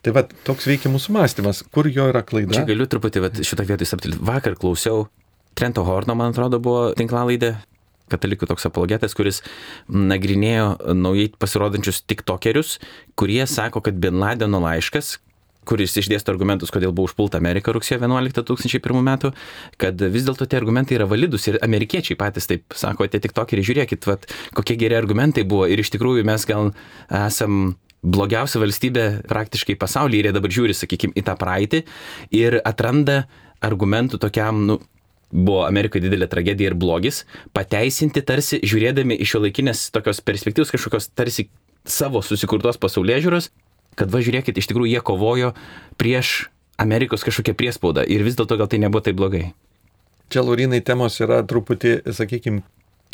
Tai 0.06 0.14
va, 0.14 0.24
toks 0.46 0.68
veikia 0.70 0.90
mūsų 0.92 1.14
mąstymas, 1.16 1.64
kur 1.74 1.88
jo 1.90 2.10
yra 2.12 2.22
klaida. 2.26 2.54
Čia 2.54 2.66
galiu 2.68 2.86
truputį 2.90 3.24
vat, 3.24 3.40
šitą 3.46 3.66
vietą 3.66 3.86
įsaptilti. 3.88 4.20
Vakar 4.28 4.54
klausiau 4.58 5.08
Trento 5.58 5.82
Horno, 5.82 6.14
man 6.14 6.30
atrodo, 6.30 6.60
buvo 6.62 6.92
tinklalaidė, 6.94 7.56
katalikų 8.12 8.46
toks 8.46 8.68
apologetas, 8.68 9.14
kuris 9.18 9.40
nagrinėjo 9.90 10.94
naujai 10.94 11.32
pasirodančius 11.34 12.04
tiktokerius, 12.06 12.76
kurie 13.18 13.42
sako, 13.50 13.82
kad 13.84 13.98
Bin 13.98 14.20
Ladeno 14.22 14.60
laiškas, 14.62 15.16
kuris 15.68 15.96
išdėsto 16.00 16.32
argumentus, 16.32 16.70
kodėl 16.72 16.94
buvo 16.94 17.10
užpulta 17.10 17.40
Amerika 17.42 17.74
rugsėjo 17.74 17.98
11 18.00 18.38
2001 18.38 19.02
metų, 19.10 19.32
kad 19.82 20.00
vis 20.14 20.24
dėlto 20.28 20.46
tie 20.48 20.60
argumentai 20.60 20.96
yra 20.96 21.08
validus 21.10 21.48
ir 21.50 21.58
amerikiečiai 21.64 22.16
patys 22.20 22.48
taip 22.48 22.78
sako, 22.78 23.08
tie 23.10 23.20
tik 23.24 23.34
tokį 23.36 23.58
ir 23.58 23.64
žiūrėkit, 23.68 24.08
vat, 24.08 24.30
kokie 24.56 24.78
geri 24.80 24.96
argumentai 24.96 25.44
buvo. 25.48 25.66
Ir 25.68 25.82
iš 25.82 25.90
tikrųjų 25.92 26.24
mes 26.28 26.46
gal 26.48 26.70
esam 27.10 27.74
blogiausia 28.06 28.62
valstybė 28.62 29.08
praktiškai 29.28 29.76
pasaulyje 29.76 30.22
ir 30.22 30.30
jie 30.30 30.36
dabar 30.38 30.54
žiūri, 30.54 30.78
sakykime, 30.78 31.18
į 31.18 31.26
tą 31.26 31.34
praeitį 31.36 31.82
ir 32.38 32.60
atranda 32.62 33.24
argumentų 33.66 34.22
tokiam, 34.22 34.62
nu, 34.70 34.78
buvo 35.30 35.64
Amerikoje 35.66 36.06
didelė 36.06 36.28
tragedija 36.30 36.72
ir 36.72 36.76
blogis, 36.78 37.24
pateisinti 37.56 38.22
tarsi 38.24 38.60
žiūrėdami 38.64 39.18
iš 39.20 39.34
šio 39.34 39.44
laikinės 39.46 39.88
tokios 39.94 40.22
perspektyvos 40.24 40.72
kažkokios 40.72 41.10
tarsi 41.12 41.48
savo 41.88 42.22
susikurtos 42.24 42.80
pasaulyje 42.80 43.24
žiūros 43.26 43.50
kad 43.98 44.12
va 44.12 44.22
žiūrėkit, 44.22 44.58
iš 44.58 44.70
tikrųjų 44.70 44.94
jie 44.94 45.02
kovojo 45.04 45.52
prieš 46.00 46.48
Amerikos 46.78 47.24
kažkokią 47.26 47.56
priespaudą 47.58 48.04
ir 48.06 48.22
vis 48.26 48.38
dėlto 48.38 48.58
gal 48.60 48.70
tai 48.70 48.80
nebuvo 48.82 49.02
taip 49.04 49.18
blogai. 49.18 49.48
Čia, 50.30 50.44
Laurinai, 50.44 50.82
temos 50.84 51.16
yra 51.24 51.40
truputį, 51.48 51.94
sakykime, 52.14 52.62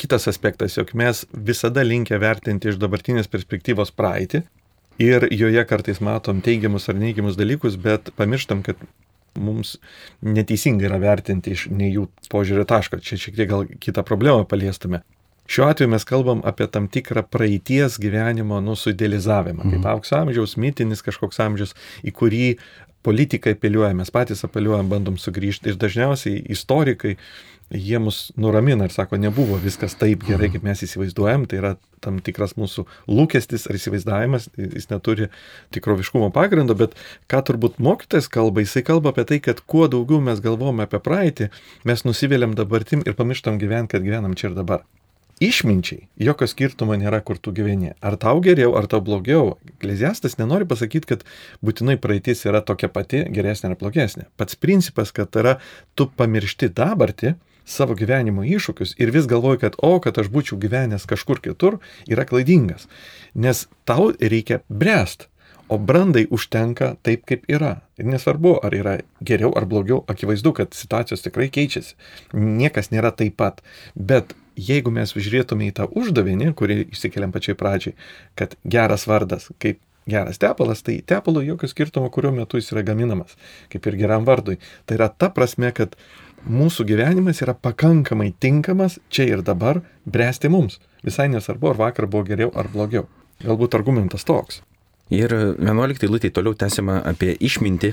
kitas 0.00 0.26
aspektas, 0.28 0.74
jog 0.76 0.90
mes 0.98 1.22
visada 1.32 1.84
linkę 1.86 2.18
vertinti 2.20 2.72
iš 2.72 2.80
dabartinės 2.82 3.30
perspektyvos 3.30 3.94
praeitį 3.94 4.42
ir 5.02 5.28
joje 5.32 5.62
kartais 5.70 6.02
matom 6.04 6.42
teigiamus 6.44 6.90
ar 6.90 6.98
neigiamus 6.98 7.38
dalykus, 7.38 7.78
bet 7.80 8.10
pamirštam, 8.18 8.64
kad 8.66 8.80
mums 9.40 9.76
neteisinga 10.22 10.88
yra 10.88 11.00
vertinti 11.02 11.54
iš 11.54 11.66
ne 11.72 11.90
jų 11.90 12.08
požiūrio 12.32 12.66
taško. 12.68 13.00
Čia 13.02 13.18
šiek 13.20 13.36
tiek 13.38 13.50
gal 13.50 13.66
kitą 13.66 14.04
problemą 14.06 14.46
paliestume. 14.48 15.02
Šiuo 15.50 15.66
atveju 15.68 15.90
mes 15.92 16.06
kalbam 16.08 16.40
apie 16.48 16.66
tam 16.72 16.86
tikrą 16.88 17.22
praeities 17.28 17.98
gyvenimo 18.00 18.62
nusudelizavimą, 18.64 19.60
mhm. 19.66 19.74
kaip 19.76 19.90
aukso 19.92 20.16
amžiaus, 20.22 20.56
mitinis 20.56 21.04
kažkoks 21.04 21.42
amžius, 21.44 21.74
į 22.00 22.14
kurį 22.16 22.46
politikai 23.04 23.54
apeliuoja, 23.56 23.94
mes 23.96 24.12
patys 24.14 24.44
apeliuojam, 24.46 24.88
bandom 24.90 25.18
sugrįžti. 25.20 25.72
Ir 25.72 25.80
dažniausiai 25.80 26.40
istorikai 26.54 27.16
jie 27.70 27.98
mus 27.98 28.32
nuramina 28.36 28.84
ir 28.84 28.92
sako, 28.92 29.16
nebuvo 29.20 29.56
viskas 29.62 29.96
taip 29.98 30.24
gerai, 30.28 30.50
kaip 30.52 30.64
mes 30.66 30.82
įsivaizduojam, 30.84 31.46
tai 31.48 31.60
yra 31.60 31.72
tam 32.04 32.18
tikras 32.24 32.54
mūsų 32.60 32.84
lūkestis 33.08 33.64
ar 33.68 33.78
įsivaizdavimas, 33.78 34.50
jis 34.60 34.90
neturi 34.90 35.30
tikroviškumo 35.74 36.28
pagrindo, 36.34 36.76
bet 36.78 36.96
ką 37.32 37.40
turbūt 37.48 37.80
mokytojas 37.82 38.28
kalba, 38.32 38.64
jisai 38.64 38.84
kalba 38.86 39.14
apie 39.14 39.24
tai, 39.30 39.40
kad 39.44 39.62
kuo 39.64 39.88
daugiau 39.90 40.20
mes 40.24 40.42
galvojame 40.44 40.84
apie 40.84 41.00
praeitį, 41.04 41.48
mes 41.88 42.04
nusivėliam 42.04 42.56
dabartim 42.58 43.04
ir 43.06 43.16
pamirštam 43.16 43.58
gyventi, 43.62 43.96
kad 43.96 44.04
gyvenam 44.06 44.36
čia 44.38 44.50
ir 44.52 44.60
dabar 44.60 44.84
išminčiai 45.42 46.06
jokio 46.20 46.46
skirtumo 46.50 46.96
nėra, 46.98 47.20
kur 47.24 47.38
tu 47.38 47.52
gyveni. 47.54 47.94
Ar 48.04 48.18
tau 48.20 48.40
geriau, 48.44 48.74
ar 48.78 48.86
tau 48.90 49.02
blogiau. 49.04 49.56
Ekleziastas 49.76 50.38
nenori 50.38 50.68
pasakyti, 50.68 51.10
kad 51.14 51.24
būtinai 51.64 51.96
praeitis 52.00 52.44
yra 52.46 52.62
tokia 52.62 52.90
pati, 52.92 53.24
geresnė 53.34 53.72
ar 53.72 53.80
blogesnė. 53.80 54.28
Pats 54.38 54.58
principas, 54.60 55.12
kad 55.14 55.34
yra 55.40 55.58
tu 55.98 56.06
pamiršti 56.06 56.70
dabartį, 56.74 57.34
savo 57.64 57.96
gyvenimo 57.96 58.44
iššūkius 58.44 58.96
ir 59.00 59.12
vis 59.14 59.28
galvoji, 59.28 59.62
kad 59.64 59.78
o, 59.82 59.96
kad 60.04 60.18
aš 60.20 60.28
būčiau 60.32 60.58
gyvenęs 60.60 61.06
kažkur 61.08 61.40
kitur, 61.44 61.80
yra 62.10 62.26
klaidingas. 62.28 62.88
Nes 63.34 63.66
tau 63.88 64.12
reikia 64.20 64.62
bręst. 64.68 65.28
O 65.72 65.78
brandai 65.80 66.26
užtenka 66.28 66.90
taip, 67.00 67.22
kaip 67.24 67.46
yra. 67.48 67.78
Ir 67.96 68.04
nesvarbu, 68.04 68.58
ar 68.60 68.74
yra 68.76 68.98
geriau 69.24 69.54
ar 69.56 69.64
blogiau, 69.64 70.02
akivaizdu, 70.12 70.52
kad 70.58 70.76
situacijos 70.76 71.24
tikrai 71.24 71.48
keičiasi. 71.48 71.96
Niekas 72.36 72.92
nėra 72.92 73.14
taip 73.16 73.38
pat. 73.40 73.62
Bet 73.96 74.34
jeigu 74.56 74.92
mes 74.94 75.14
žiūrėtume 75.14 75.68
į 75.70 75.74
tą 75.78 75.88
uždavinį, 75.90 76.52
kurį 76.58 76.78
išsikeliam 76.94 77.34
pačiai 77.34 77.58
pradžiai, 77.58 77.96
kad 78.38 78.56
geras 78.64 79.06
vardas, 79.10 79.50
kaip 79.62 79.80
geras 80.06 80.38
tepalas, 80.38 80.82
tai 80.84 81.00
tepalo 81.06 81.42
jokio 81.42 81.68
skirtumo, 81.68 82.10
kuriuo 82.12 82.32
metu 82.36 82.60
jis 82.60 82.70
yra 82.74 82.84
gaminamas, 82.84 83.36
kaip 83.72 83.86
ir 83.88 83.98
geram 84.00 84.26
vardui. 84.28 84.58
Tai 84.84 84.98
yra 84.98 85.08
ta 85.08 85.30
prasme, 85.32 85.72
kad 85.76 85.96
mūsų 86.44 86.86
gyvenimas 86.90 87.40
yra 87.44 87.56
pakankamai 87.56 88.34
tinkamas 88.40 88.98
čia 89.08 89.28
ir 89.30 89.44
dabar 89.46 89.80
bręsti 90.04 90.52
mums. 90.52 90.80
Visai 91.04 91.28
nesvarbu, 91.32 91.72
ar 91.72 91.80
vakar 91.80 92.08
buvo 92.08 92.24
geriau 92.28 92.52
ar 92.56 92.68
blogiau. 92.72 93.08
Galbūt 93.44 93.76
argumentas 93.76 94.24
toks. 94.28 94.62
Ir 95.12 95.32
11 95.60 96.08
lūtė 96.08 96.30
toliau 96.32 96.56
tęsiama 96.56 97.02
apie 97.04 97.34
išmintį, 97.44 97.92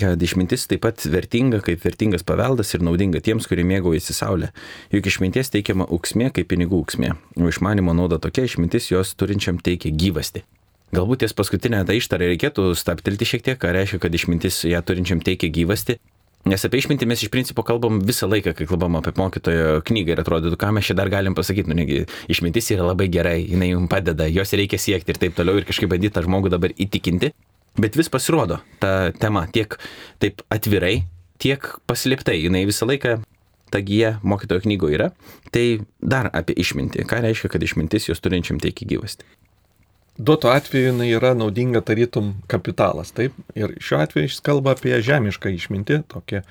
kad 0.00 0.22
išmintis 0.22 0.66
taip 0.70 0.84
pat 0.86 1.02
vertinga 1.12 1.60
kaip 1.64 1.82
vertingas 1.84 2.24
paveldas 2.26 2.72
ir 2.74 2.84
naudinga 2.86 3.20
tiems, 3.24 3.48
kurie 3.50 3.66
mėgaujasi 3.68 4.16
saulę. 4.16 4.52
Juk 4.94 5.10
išminties 5.10 5.52
teikiama 5.54 5.88
auksmė 5.88 6.30
kaip 6.36 6.48
pinigų 6.52 6.80
auksmė, 6.82 7.12
o 7.38 7.50
išmanimo 7.50 7.94
nauda 7.96 8.20
tokia 8.22 8.46
išmintis 8.48 8.90
jos 8.90 9.12
turinčiam 9.20 9.60
teikia 9.60 9.92
gyvasti. 9.92 10.44
Galbūt 10.90 11.22
ties 11.22 11.36
paskutinę 11.38 11.84
tą 11.86 11.94
ištarą 11.94 12.32
reikėtų 12.32 12.72
staptelti 12.74 13.28
šiek 13.28 13.44
tiek, 13.46 13.58
ką 13.62 13.70
reiškia, 13.76 14.00
kad 14.02 14.16
išmintis 14.16 14.64
ją 14.66 14.80
turinčiam 14.82 15.20
teikia 15.22 15.52
gyvasti. 15.54 16.00
Nes 16.48 16.64
apie 16.64 16.80
išmintį 16.80 17.04
mes 17.04 17.20
iš 17.20 17.28
principo 17.30 17.60
kalbam 17.68 17.98
visą 18.08 18.24
laiką, 18.26 18.54
kai 18.56 18.66
kalbam 18.66 18.96
apie 18.96 19.12
mokytojo 19.20 19.82
knygą 19.86 20.14
ir 20.14 20.22
atrodytų, 20.22 20.56
ką 20.58 20.70
mes 20.72 20.88
čia 20.88 20.96
dar 20.96 21.10
galim 21.12 21.36
pasakyti, 21.36 21.68
nu 21.68 21.76
negi, 21.76 22.06
išmintis 22.32 22.72
yra 22.72 22.86
labai 22.88 23.10
gerai, 23.12 23.42
jinai 23.44 23.74
jums 23.74 23.90
padeda, 23.92 24.24
jos 24.32 24.56
reikia 24.56 24.80
siekti 24.80 25.12
ir 25.12 25.20
taip 25.20 25.36
toliau 25.36 25.60
ir 25.60 25.68
kažkaip 25.68 25.92
bandyti 25.92 26.16
tą 26.16 26.24
žmogų 26.24 26.50
dabar 26.56 26.72
įtikinti. 26.72 27.34
Bet 27.80 27.96
vis 27.96 28.10
pasirodo 28.12 28.60
ta 28.82 29.10
tema 29.16 29.46
tiek 29.48 29.76
taip 30.20 30.42
atvirai, 30.52 31.04
tiek 31.40 31.64
paslėptai. 31.88 32.36
Jinai 32.44 32.66
visą 32.68 32.88
laiką 32.88 33.20
ta 33.70 33.80
gyja 33.80 34.18
mokytojo 34.26 34.64
knygoje 34.66 34.98
yra. 34.98 35.10
Tai 35.54 35.64
dar 36.02 36.28
apie 36.36 36.56
išmintį. 36.60 37.06
Ką 37.08 37.22
reiškia, 37.24 37.52
kad 37.54 37.64
išmintis 37.64 38.10
jos 38.10 38.20
turinčiam 38.20 38.60
teikia 38.60 38.88
gyvasti? 38.90 39.28
Duoto 40.20 40.50
atveju 40.52 40.90
jinai 40.90 41.08
yra 41.16 41.32
naudinga 41.38 41.80
tarytum 41.86 42.34
kapitalas, 42.50 43.14
taip? 43.16 43.36
Ir 43.56 43.72
šiuo 43.80 44.02
atveju 44.04 44.28
jis 44.28 44.42
kalba 44.44 44.74
apie 44.76 44.98
žemišką 45.00 45.54
išmintį, 45.56 46.02
tokią 46.12 46.42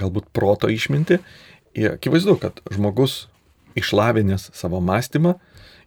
galbūt 0.00 0.30
proto 0.32 0.70
išmintį. 0.72 1.18
Ir 1.76 1.98
akivaizdu, 1.98 2.38
kad 2.40 2.62
žmogus 2.72 3.26
išlavinęs 3.78 4.48
savo 4.56 4.80
mąstymą 4.80 5.34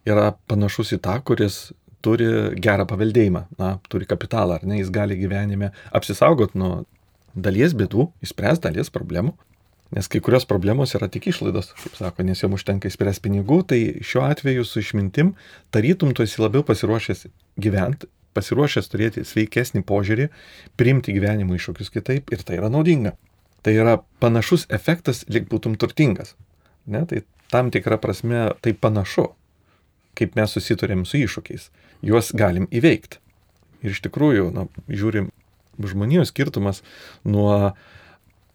yra 0.06 0.34
panašus 0.46 0.94
į 0.94 1.00
tą, 1.02 1.16
kuris 1.26 1.72
turi 2.04 2.28
gerą 2.60 2.86
paveldėjimą, 2.90 3.46
na, 3.60 3.74
turi 3.92 4.08
kapitalą, 4.10 4.58
ar 4.58 4.68
ne, 4.68 4.78
jis 4.80 4.92
gali 4.94 5.16
gyvenime 5.20 5.72
apsisaugot 5.94 6.54
nuo 6.58 6.84
dalies 7.34 7.74
bėdų, 7.76 8.08
išspręs 8.24 8.62
dalies 8.62 8.92
problemų, 8.94 9.34
nes 9.94 10.08
kai 10.10 10.20
kurios 10.24 10.46
problemos 10.48 10.94
yra 10.98 11.08
tik 11.12 11.28
išlaidos, 11.30 11.72
kaip 11.80 11.98
sako, 11.98 12.26
nes 12.26 12.42
jom 12.42 12.56
užtenka 12.56 12.90
įspręs 12.90 13.20
pinigų, 13.24 13.62
tai 13.70 13.80
šiuo 14.02 14.24
atveju 14.26 14.66
su 14.66 14.82
išmintim 14.82 15.34
tarytum 15.74 16.14
tu 16.14 16.26
esi 16.26 16.42
labiau 16.42 16.64
pasiruošęs 16.66 17.26
gyventi, 17.62 18.10
pasiruošęs 18.34 18.90
turėti 18.90 19.26
sveikesnį 19.26 19.84
požiūrį, 19.86 20.30
priimti 20.80 21.14
gyvenimo 21.14 21.54
iššūkius 21.58 21.92
kitaip 21.94 22.34
ir 22.34 22.42
tai 22.46 22.58
yra 22.58 22.70
naudinga. 22.72 23.14
Tai 23.64 23.72
yra 23.72 23.94
panašus 24.20 24.66
efektas, 24.74 25.22
lyg 25.32 25.46
būtum 25.48 25.78
turtingas. 25.80 26.34
Ne, 26.90 27.04
tai 27.08 27.22
tam 27.52 27.70
tikra 27.72 27.96
prasme 28.02 28.50
tai 28.60 28.74
panašu, 28.76 29.30
kaip 30.18 30.38
mes 30.38 30.54
susiturėm 30.56 31.04
su 31.08 31.20
iššūkiais 31.22 31.68
juos 32.04 32.32
galim 32.36 32.68
įveikti. 32.74 33.20
Ir 33.84 33.92
iš 33.92 34.00
tikrųjų, 34.06 34.48
na, 34.54 34.66
žiūrim, 34.88 35.28
žmonijos 35.80 36.30
skirtumas 36.32 36.80
nuo 37.26 37.74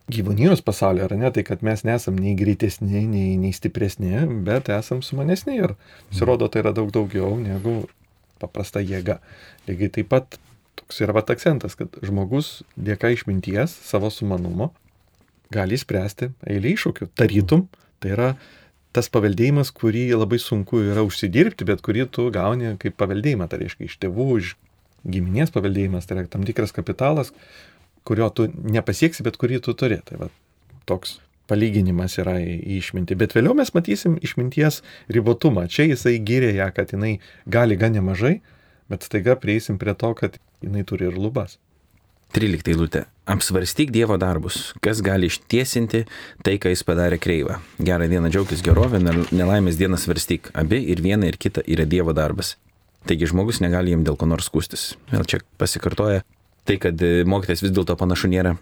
gyvūnijos 0.10 0.64
pasaulio, 0.66 1.06
ar 1.06 1.14
ne, 1.20 1.30
tai 1.34 1.44
kad 1.46 1.62
mes 1.66 1.84
nesam 1.86 2.18
nei 2.18 2.34
greitesni, 2.38 3.04
nei, 3.06 3.36
nei 3.38 3.54
stipresni, 3.54 4.24
bet 4.46 4.72
esam 4.74 5.04
sumanesni 5.06 5.60
ir 5.60 5.76
pasirodo 6.10 6.50
tai 6.50 6.64
yra 6.64 6.74
daug 6.74 6.90
daugiau 6.94 7.36
negu 7.38 7.84
paprasta 8.42 8.82
jėga. 8.82 9.20
Lygiai 9.68 9.94
taip 10.00 10.10
pat 10.10 10.40
toks 10.80 11.04
yra 11.06 11.14
pat 11.14 11.30
akcentas, 11.36 11.76
kad 11.78 12.00
žmogus 12.06 12.64
dėka 12.80 13.12
išminties, 13.14 13.76
savo 13.86 14.10
sumanumo, 14.14 14.72
gali 15.54 15.78
spręsti 15.78 16.32
eilį 16.48 16.74
iššūkių. 16.78 17.10
Tarytum, 17.20 17.68
tai 18.02 18.16
yra 18.16 18.30
tas 18.96 19.10
paveldėjimas, 19.14 19.72
kurį 19.76 20.08
labai 20.18 20.40
sunku 20.42 20.82
yra 20.90 21.04
užsidirbti, 21.06 21.68
bet 21.68 21.84
kurį 21.86 22.08
tu 22.16 22.28
gauni 22.34 22.76
kaip 22.82 22.98
paveldėjimą, 23.00 23.50
tai 23.50 23.62
reiškia 23.64 23.88
iš 23.88 23.98
tėvų, 24.02 24.28
iš 24.42 24.54
giminės 25.08 25.54
paveldėjimas, 25.56 26.10
tai 26.10 26.18
yra 26.18 26.30
tam 26.32 26.46
tikras 26.48 26.74
kapitalas, 26.76 27.32
kurio 28.08 28.30
tu 28.34 28.50
nepasieksi, 28.50 29.24
bet 29.26 29.38
kurį 29.40 29.62
tu 29.66 29.76
turi. 29.78 30.00
Tai 30.06 30.24
va, 30.24 30.30
toks 30.90 31.20
palyginimas 31.50 32.18
yra 32.22 32.38
į 32.42 32.58
išmintį. 32.80 33.18
Bet 33.20 33.34
vėliau 33.38 33.56
mes 33.58 33.72
matysim 33.76 34.18
išminties 34.22 34.82
ribotumą. 35.12 35.66
Čia 35.72 35.90
jisai 35.90 36.18
gyrė 36.26 36.54
ją, 36.58 36.70
kad 36.76 36.94
jinai 36.94 37.18
gali 37.50 37.78
gan 37.80 37.96
nemažai, 37.98 38.40
bet 38.90 39.06
staiga 39.06 39.38
prieisim 39.40 39.80
prie 39.82 39.96
to, 39.98 40.14
kad 40.18 40.38
jinai 40.66 40.86
turi 40.86 41.10
ir 41.10 41.18
lubas. 41.18 41.58
13 42.36 42.72
eilutė. 42.74 43.04
Apsvarstyk 43.30 43.92
Dievo 43.94 44.18
darbus, 44.22 44.72
kas 44.82 45.04
gali 45.06 45.30
ištiesinti 45.30 46.04
tai, 46.46 46.56
ką 46.62 46.72
jis 46.74 46.84
padarė 46.86 47.20
kreivą. 47.22 47.60
Gerą 47.78 48.08
dieną 48.10 48.32
džiaugtis 48.34 48.64
gerovę, 48.66 49.02
nelaimės 49.02 49.78
dieną 49.78 50.00
svarstyk. 50.02 50.52
Abi 50.58 50.82
ir 50.94 51.02
viena 51.06 51.30
ir 51.30 51.38
kita 51.42 51.64
yra 51.66 51.86
Dievo 51.90 52.14
darbas. 52.18 52.56
Taigi 53.10 53.30
žmogus 53.30 53.62
negali 53.64 53.94
jam 53.94 54.04
dėl 54.06 54.18
ko 54.20 54.28
nors 54.30 54.50
skūstis. 54.50 54.94
Vėl 55.14 55.26
čia 55.30 55.42
pasikartoja 55.62 56.24
tai, 56.70 56.78
kad 56.82 57.02
mokytas 57.30 57.64
vis 57.66 57.74
dėlto 57.74 57.96
panašu 57.98 58.30
nėra 58.30 58.58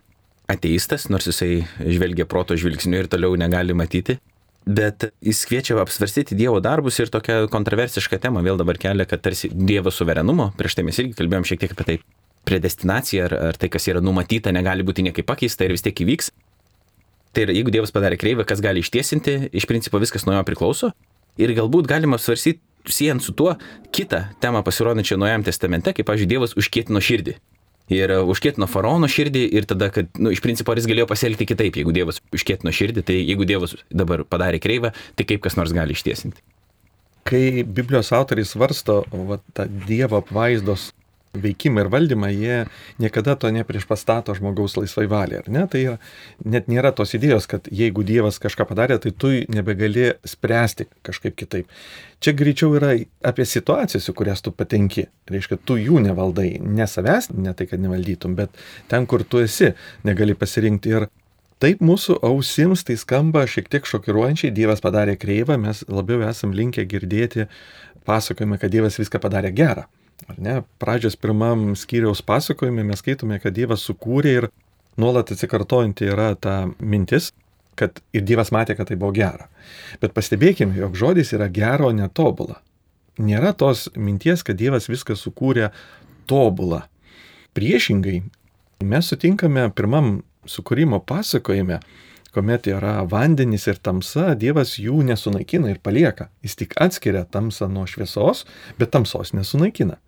ateistas, 0.52 1.10
nors 1.12 1.28
jisai 1.28 1.66
žvelgia 1.80 2.28
proto 2.30 2.56
žvilgsniu 2.56 3.02
ir 3.04 3.12
toliau 3.12 3.36
negali 3.40 3.76
matyti. 3.76 4.20
Bet 4.68 5.10
jis 5.24 5.46
kviečia 5.48 5.78
apsvarstyti 5.80 6.36
Dievo 6.36 6.60
darbus 6.64 7.00
ir 7.00 7.12
tokią 7.12 7.46
kontroversišką 7.52 8.20
temą 8.20 8.44
vėl 8.44 8.60
dabar 8.60 8.80
kelia, 8.80 9.08
kad 9.08 9.24
tarsi 9.24 9.48
Dievo 9.52 9.94
suverenumo, 9.96 10.52
prieš 10.60 10.76
tai 10.76 10.84
mes 10.88 11.00
irgi 11.00 11.16
kalbėjom 11.16 11.48
šiek 11.48 11.62
tiek 11.64 11.76
apie 11.76 11.86
tai, 11.88 11.96
predestinacija 12.48 13.28
ar, 13.28 13.36
ar 13.50 13.60
tai, 13.60 13.70
kas 13.74 13.90
yra 13.92 14.02
numatyta, 14.04 14.54
negali 14.56 14.86
būti 14.88 15.06
niekaip 15.06 15.28
pakeista 15.28 15.68
ir 15.68 15.76
vis 15.76 15.84
tiek 15.86 16.06
įvyks. 16.06 16.32
Tai 17.36 17.44
yra, 17.46 17.54
jeigu 17.54 17.74
Dievas 17.74 17.94
padarė 17.94 18.18
kreivę, 18.20 18.48
kas 18.48 18.64
gali 18.64 18.82
ištiesinti, 18.82 19.52
iš 19.52 19.68
principo 19.70 20.00
viskas 20.02 20.26
nuo 20.26 20.38
jo 20.38 20.46
priklauso. 20.48 20.94
Ir 21.38 21.54
galbūt 21.54 21.90
galima 21.90 22.18
apsvarsyti, 22.18 22.64
siejant 22.90 23.22
su 23.22 23.36
tuo, 23.36 23.58
kitą 23.94 24.24
temą 24.42 24.64
pasirodančią 24.66 25.20
Naujajam 25.20 25.46
testamente, 25.46 25.94
kaip, 25.94 26.08
pavyzdžiui, 26.08 26.32
Dievas 26.32 26.56
užkėtino 26.58 27.04
širdį 27.04 27.36
ir 27.94 28.12
e, 28.12 28.20
užkėtino 28.28 28.68
faraono 28.70 29.10
širdį 29.12 29.44
ir 29.58 29.68
tada, 29.70 29.90
kad, 29.94 30.10
nu, 30.20 30.32
iš 30.34 30.42
principo, 30.44 30.76
jis 30.78 30.88
galėjo 30.90 31.08
pasielgti 31.10 31.48
kitaip, 31.50 31.80
jeigu 31.80 31.96
Dievas 31.96 32.22
užkėtino 32.36 32.74
širdį, 32.76 33.04
tai 33.08 33.18
jeigu 33.22 33.48
Dievas 33.48 33.78
dabar 33.90 34.26
padarė 34.28 34.62
kreivą, 34.64 34.94
tai 35.16 35.28
kaip 35.30 35.44
kas 35.46 35.58
nors 35.60 35.76
gali 35.76 35.96
ištiesinti. 35.96 36.44
Kai 37.28 37.64
Biblijos 37.64 38.14
autoriai 38.16 38.48
svarsto 38.48 39.02
va, 39.12 39.40
tą 39.56 39.68
Dievo 39.88 40.22
apvaizdos 40.22 40.92
veikimą 41.44 41.84
ir 41.84 41.90
valdymą, 41.94 42.30
jie 42.34 42.58
niekada 43.02 43.36
to 43.40 43.52
nepriešpastato 43.54 44.36
žmogaus 44.38 44.78
laisvai 44.80 45.08
valiai, 45.12 45.44
ar 45.44 45.52
ne? 45.54 45.66
Tai 45.72 45.84
yra, 45.84 45.98
net 46.46 46.72
nėra 46.72 46.94
tos 46.96 47.14
idėjos, 47.18 47.48
kad 47.52 47.70
jeigu 47.72 48.06
Dievas 48.08 48.42
kažką 48.44 48.68
padarė, 48.70 49.00
tai 49.04 49.12
tu 49.12 49.34
nebegali 49.54 50.10
spręsti 50.28 50.90
kažkaip 51.08 51.38
kitaip. 51.38 51.78
Čia 52.24 52.34
greičiau 52.34 52.74
yra 52.80 52.96
apie 53.26 53.46
situacijas, 53.46 54.10
į 54.10 54.18
kurias 54.18 54.42
tu 54.42 54.52
patenki. 54.56 55.06
Reiškia, 55.30 55.60
tu 55.62 55.78
jų 55.78 56.02
nevaldai, 56.08 56.58
ne 56.64 56.88
savęs, 56.90 57.32
ne 57.38 57.54
tai, 57.54 57.70
kad 57.70 57.84
nevaldytum, 57.84 58.36
bet 58.40 58.58
ten, 58.90 59.06
kur 59.06 59.24
tu 59.24 59.44
esi, 59.44 59.76
negali 60.08 60.38
pasirinkti. 60.38 60.98
Ir 60.98 61.10
Taip 61.58 61.80
mūsų 61.82 62.20
ausims 62.22 62.84
tai 62.86 62.94
skamba 63.02 63.42
šiek 63.50 63.66
tiek 63.74 63.88
šokiruojančiai, 63.90 64.52
Dievas 64.54 64.84
padarė 64.84 65.16
kreivą, 65.18 65.56
mes 65.58 65.80
labiau 65.90 66.22
esam 66.28 66.52
linkę 66.54 66.84
girdėti 66.86 67.48
pasakojimą, 68.06 68.60
kad 68.62 68.70
Dievas 68.76 69.00
viską 69.02 69.18
padarė 69.24 69.50
gerą. 69.58 69.88
Ar 70.26 70.40
ne? 70.42 70.62
Pradžios 70.82 71.16
pirmam 71.20 71.76
skyriaus 71.78 72.24
pasakojime 72.26 72.84
mes 72.84 73.04
skaitome, 73.04 73.38
kad 73.44 73.54
Dievas 73.54 73.86
sukūrė 73.86 74.34
ir 74.40 74.48
nuolat 74.98 75.30
atsikartojanti 75.34 76.10
yra 76.10 76.32
ta 76.36 76.64
mintis, 76.80 77.30
kad 77.78 78.02
ir 78.18 78.26
Dievas 78.26 78.50
matė, 78.56 78.74
kad 78.78 78.90
tai 78.90 78.98
buvo 78.98 79.14
gera. 79.14 79.46
Bet 80.02 80.16
pastebėkime, 80.18 80.80
jog 80.82 80.98
žodis 80.98 81.36
yra 81.38 81.50
gero 81.54 81.92
netobula. 81.94 82.58
Nėra 83.22 83.54
tos 83.58 83.88
minties, 83.98 84.44
kad 84.46 84.58
Dievas 84.58 84.90
viską 84.90 85.18
sukūrė 85.18 85.70
tobulą. 86.30 86.84
Priešingai, 87.58 88.20
mes 88.86 89.14
sutinkame 89.14 89.70
pirmam 89.78 90.20
sukūrimo 90.50 91.00
pasakojime, 91.06 91.80
kuomet 92.34 92.68
yra 92.72 93.02
vandenys 93.10 93.68
ir 93.70 93.80
tamsa, 93.84 94.34
Dievas 94.40 94.76
jų 94.82 95.02
nesunaikina 95.08 95.72
ir 95.74 95.82
palieka. 95.84 96.30
Jis 96.46 96.58
tik 96.60 96.76
atskiria 96.82 97.26
tamsą 97.26 97.70
nuo 97.72 97.86
šviesos, 97.90 98.46
bet 98.80 98.94
tamsos 98.96 99.34
nesunaikina. 99.38 100.00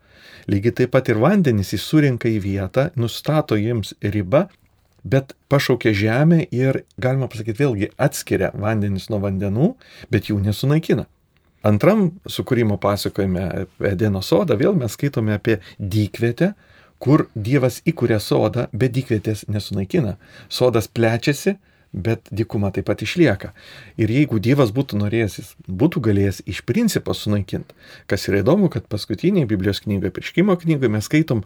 Lygiai 0.50 0.76
taip 0.82 0.94
pat 0.96 1.10
ir 1.12 1.20
vandenys 1.22 1.74
jis 1.76 1.86
surinka 1.86 2.30
į 2.30 2.40
vietą, 2.44 2.90
nustato 2.98 3.58
jiems 3.60 3.94
ribą, 4.02 4.48
bet 5.04 5.36
pašaukia 5.50 5.94
žemę 5.94 6.44
ir, 6.52 6.84
galima 6.98 7.30
pasakyti, 7.30 7.60
vėlgi 7.62 7.92
atskiria 7.98 8.52
vandenys 8.58 9.10
nuo 9.12 9.22
vandenų, 9.24 9.74
bet 10.12 10.30
jų 10.32 10.40
nesunaikina. 10.44 11.06
Antram 11.64 12.06
sukūrimo 12.30 12.78
pasakojime 12.80 13.66
Edeno 13.84 14.22
sodą 14.24 14.56
vėl 14.60 14.78
mes 14.80 14.96
skaitome 14.96 15.36
apie 15.36 15.58
dykvietę, 15.80 16.54
kur 17.00 17.28
Dievas 17.36 17.82
įkūrė 17.88 18.20
sodą, 18.24 18.68
bet 18.72 18.94
dykvietės 18.96 19.46
nesunaikina. 19.52 20.16
Sodas 20.52 20.88
plečiasi, 20.88 21.58
bet 21.94 22.30
dykuma 22.32 22.72
taip 22.74 22.86
pat 22.90 23.02
išlieka. 23.02 23.52
Ir 23.98 24.12
jeigu 24.14 24.40
Dievas 24.44 24.74
būtų 24.76 25.00
norėjęs, 25.02 25.38
jis 25.40 25.50
būtų 25.66 26.04
galėjęs 26.06 26.44
iš 26.50 26.62
principo 26.68 27.16
sunaikinti. 27.18 27.76
Kas 28.10 28.28
yra 28.30 28.44
įdomu, 28.44 28.70
kad 28.74 28.86
paskutinėje 28.92 29.50
Biblijos 29.50 29.82
knygoje, 29.86 30.14
prieškimo 30.14 30.58
knygoje 30.62 30.94
mes 30.94 31.10
skaitom 31.10 31.44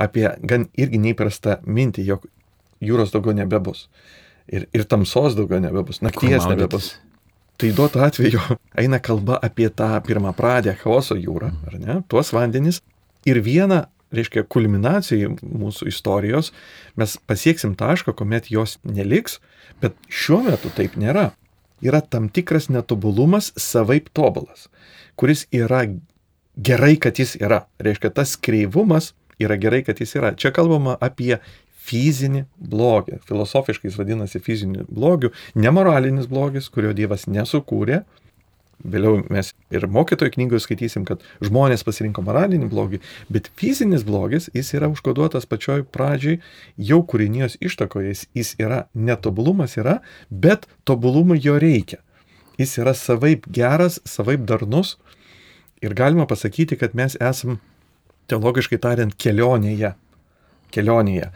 apie 0.00 0.26
gan 0.42 0.66
irgi 0.74 0.98
neįprastą 0.98 1.60
mintį, 1.62 2.06
jog 2.10 2.26
jūros 2.82 3.14
daugiau 3.14 3.36
nebebus. 3.38 3.86
Ir, 4.50 4.66
ir 4.76 4.84
tamsos 4.90 5.38
daugiau 5.38 5.62
nebebus, 5.62 6.02
nakties 6.04 6.48
nebebus. 6.50 6.94
Tai 7.60 7.70
duotų 7.70 8.02
atveju 8.02 8.42
eina 8.82 8.98
kalba 8.98 9.38
apie 9.38 9.70
tą 9.70 9.94
pirmą 10.04 10.34
pradę 10.36 10.74
chaoso 10.80 11.14
jūrą, 11.14 11.52
ar 11.68 11.78
ne, 11.78 12.00
tuos 12.10 12.34
vandenis. 12.34 12.82
Ir 13.24 13.38
vieną 13.40 13.84
reiškia, 14.16 14.44
kulminacijai 14.50 15.32
mūsų 15.42 15.88
istorijos, 15.90 16.52
mes 17.00 17.16
pasieksim 17.28 17.74
tašką, 17.78 18.14
kuomet 18.18 18.50
jos 18.52 18.78
neliks, 18.86 19.40
bet 19.82 19.96
šiuo 20.08 20.42
metu 20.48 20.72
taip 20.74 20.98
nėra. 21.00 21.32
Yra 21.84 22.00
tam 22.00 22.30
tikras 22.32 22.70
netobulumas 22.72 23.50
savaip 23.60 24.08
tobulas, 24.16 24.68
kuris 25.20 25.44
yra 25.52 25.84
gerai, 26.56 26.94
kad 26.96 27.18
jis 27.20 27.34
yra. 27.40 27.64
Reiškia, 27.82 28.12
tas 28.14 28.36
kreivumas 28.40 29.12
yra 29.42 29.58
gerai, 29.60 29.82
kad 29.84 30.00
jis 30.00 30.14
yra. 30.16 30.32
Čia 30.38 30.54
kalbama 30.54 30.96
apie 31.02 31.36
fizinį 31.84 32.46
blogį. 32.56 33.18
Filosofiškai 33.28 33.90
jis 33.90 33.98
vadinasi 34.00 34.40
fiziniu 34.42 34.86
blogiu, 34.88 35.34
nemoralinis 35.58 36.30
blogis, 36.30 36.70
kurio 36.72 36.94
Dievas 36.96 37.26
nesukūrė, 37.28 38.04
Vėliau 38.82 39.22
mes 39.32 39.52
ir 39.72 39.86
mokytojų 39.90 40.34
knygoje 40.34 40.64
skaitysim, 40.64 41.04
kad 41.08 41.22
žmonės 41.44 41.86
pasirinko 41.86 42.24
moralinį 42.26 42.68
blogį, 42.72 43.00
bet 43.32 43.50
fizinis 43.60 44.04
blogis, 44.06 44.50
jis 44.56 44.74
yra 44.76 44.90
užkoduotas 44.92 45.46
pačioj 45.50 45.84
pradžiai, 45.94 46.40
jau 46.76 47.00
kūrinijos 47.06 47.56
ištakoje, 47.64 48.10
jis, 48.12 48.24
jis 48.34 48.54
yra, 48.60 48.84
netobulumas 48.94 49.78
yra, 49.80 50.00
bet 50.30 50.68
tobulumui 50.88 51.38
jo 51.44 51.56
reikia. 51.60 52.00
Jis 52.58 52.76
yra 52.82 52.94
savaip 52.94 53.48
geras, 53.50 53.98
savaip 54.06 54.44
darnus 54.46 54.96
ir 55.82 55.94
galima 55.94 56.26
pasakyti, 56.30 56.78
kad 56.78 56.94
mes 56.94 57.16
esam, 57.20 57.58
teologiškai 58.30 58.78
tariant, 58.80 59.14
kelionėje. 59.20 59.94
Kelionėje. 60.74 61.30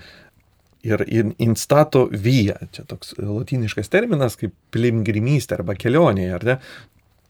Ir 0.87 1.03
instato 1.43 2.07
vyja, 2.13 2.61
čia 2.73 2.85
toks 2.89 3.17
latiniškas 3.19 3.91
terminas 3.91 4.39
kaip 4.39 4.55
piligrimystė 4.73 5.59
arba 5.59 5.75
kelionėje, 5.75 6.31
ar 6.37 6.47
ne? 6.47 6.57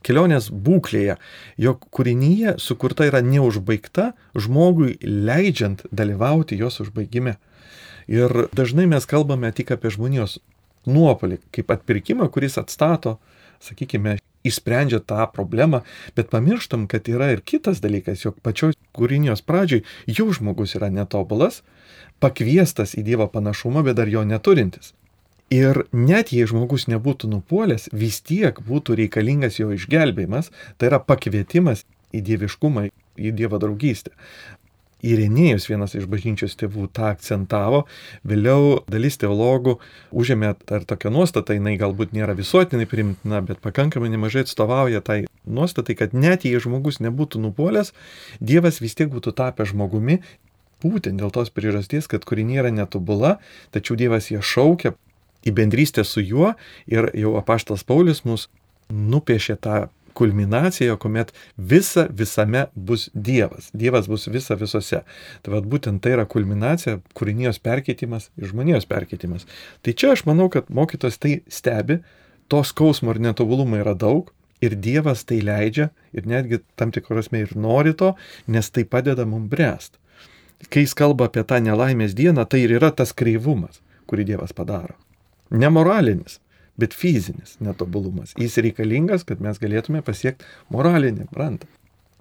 Kelionės 0.07 0.49
būklėje, 0.53 1.19
jog 1.59 1.87
kūrinyje 1.95 2.57
sukurta 2.63 3.09
yra 3.09 3.23
neužbaigta 3.25 4.13
žmogui 4.39 4.97
leidžiant 5.03 5.85
dalyvauti 5.91 6.59
jos 6.59 6.81
užbaigime. 6.85 7.37
Ir 8.09 8.49
dažnai 8.57 8.87
mes 8.89 9.05
kalbame 9.05 9.51
tik 9.53 9.75
apie 9.75 9.93
žmonijos 9.93 10.39
nuopolį, 10.89 11.43
kaip 11.53 11.75
atpirkimą, 11.75 12.31
kuris 12.33 12.57
atstato, 12.61 13.19
sakykime, 13.61 14.17
išsprendžia 14.47 15.01
tą 15.05 15.27
problemą, 15.35 15.83
bet 16.17 16.31
pamirštam, 16.33 16.87
kad 16.89 17.09
yra 17.11 17.33
ir 17.35 17.43
kitas 17.45 17.83
dalykas, 17.85 18.23
jog 18.25 18.39
pačioj 18.45 18.77
kūrinijos 18.97 19.43
pradžioj 19.45 19.83
jau 20.07 20.29
žmogus 20.33 20.77
yra 20.79 20.89
netobulas, 20.95 21.63
pakviestas 22.23 22.95
į 22.99 23.05
Dievo 23.11 23.29
panašumą, 23.31 23.85
bet 23.87 23.99
dar 23.99 24.09
jo 24.09 24.25
neturintis. 24.25 24.95
Ir 25.49 25.87
net 25.97 26.29
jei 26.35 26.45
žmogus 26.45 26.85
nebūtų 26.93 27.31
nupuolęs, 27.33 27.89
vis 27.97 28.21
tiek 28.21 28.59
būtų 28.67 28.99
reikalingas 29.01 29.57
jo 29.57 29.71
išgelbėjimas, 29.73 30.51
tai 30.77 30.91
yra 30.91 31.01
pakvietimas 31.01 31.87
į 32.13 32.21
dieviškumą, 32.27 32.89
į 33.17 33.33
Dievo 33.37 33.61
draugystę. 33.61 34.13
Irenėjus, 34.99 35.69
vienas 35.71 35.95
iš 35.95 36.09
bažnyčios 36.11 36.57
tėvų, 36.59 36.89
tą 36.91 37.13
akcentavo. 37.13 37.85
Vėliau 38.27 38.83
dalis 38.91 39.17
teologų 39.23 39.77
užėmė 40.11 40.51
ar 40.75 40.87
tokią 40.91 41.13
nuostatą, 41.15 41.55
jinai 41.55 41.77
galbūt 41.79 42.13
nėra 42.17 42.35
visuotinai 42.35 42.89
primtina, 42.91 43.41
bet 43.41 43.63
pakankamai 43.63 44.11
nemažai 44.11 44.43
atstovauja 44.43 45.01
tai 45.07 45.21
nuostatai, 45.47 45.95
kad 45.95 46.19
net 46.19 46.45
jei 46.45 46.59
žmogus 46.61 46.99
nebūtų 47.01 47.41
nupuolęs, 47.47 47.95
Dievas 48.43 48.83
vis 48.83 48.99
tiek 48.99 49.09
būtų 49.15 49.37
tapęs 49.39 49.71
žmogumi. 49.71 50.21
Būtent 50.83 51.19
dėl 51.19 51.31
tos 51.35 51.49
priežasties, 51.51 52.07
kad 52.11 52.27
kuri 52.27 52.45
nėra 52.47 52.75
netobula, 52.75 53.39
tačiau 53.75 53.97
Dievas 53.99 54.29
ją 54.35 54.43
šaukia 54.43 54.99
į 55.49 55.55
bendrystę 55.57 56.05
su 56.05 56.23
juo 56.25 56.55
ir 56.87 57.11
jau 57.17 57.37
apaštas 57.41 57.87
Paulius 57.89 58.25
mus 58.29 58.49
nupiešė 58.89 59.57
tą 59.61 59.87
kulminacija, 60.19 60.97
kuomet 60.97 61.33
visa 61.57 62.09
visame 62.11 62.65
bus 62.75 63.09
Dievas. 63.15 63.71
Dievas 63.73 64.09
bus 64.11 64.27
visa 64.27 64.57
visose. 64.59 65.05
Tai 65.43 65.53
vad 65.55 65.69
būtent 65.71 66.03
tai 66.03 66.17
yra 66.17 66.25
kulminacija, 66.27 66.99
kūrinijos 67.15 67.61
perkeitimas 67.63 68.27
ir 68.41 68.51
žmonijos 68.51 68.89
perkeitimas. 68.91 69.47
Tai 69.83 69.95
čia 69.95 70.17
aš 70.17 70.25
manau, 70.27 70.49
kad 70.51 70.73
mokytas 70.75 71.21
tai 71.23 71.39
stebi, 71.47 72.01
to 72.51 72.65
skausmo 72.67 73.15
ir 73.15 73.23
netobulumo 73.29 73.79
yra 73.79 73.95
daug. 73.95 74.33
Ir 74.59 74.75
Dievas 74.75 75.23
tai 75.23 75.39
leidžia 75.47 75.93
ir 76.11 76.27
netgi 76.27 76.65
tam 76.75 76.91
tikrosme 76.91 77.45
ir 77.45 77.55
nori 77.55 77.95
to, 77.95 78.17
nes 78.51 78.75
tai 78.75 78.83
padeda 78.83 79.23
mums 79.23 79.47
bręst. 79.53 80.01
Kai 80.67 80.83
jis 80.83 80.99
kalba 80.99 81.29
apie 81.29 81.47
tą 81.47 81.61
nelaimės 81.63 82.19
dieną, 82.19 82.43
tai 82.51 82.65
ir 82.65 82.75
yra 82.81 82.91
tas 82.91 83.15
kreivumas, 83.15 83.79
kurį 84.11 84.33
Dievas 84.33 84.51
padaro. 84.51 84.99
Nemoralinis, 85.51 86.39
bet 86.79 86.95
fizinis 86.95 87.57
netobulumas. 87.65 88.35
Jis 88.39 88.59
reikalingas, 88.63 89.25
kad 89.29 89.43
mes 89.45 89.61
galėtume 89.61 90.03
pasiekti 90.07 90.47
moralinį 90.75 91.29
brandą. 91.33 91.69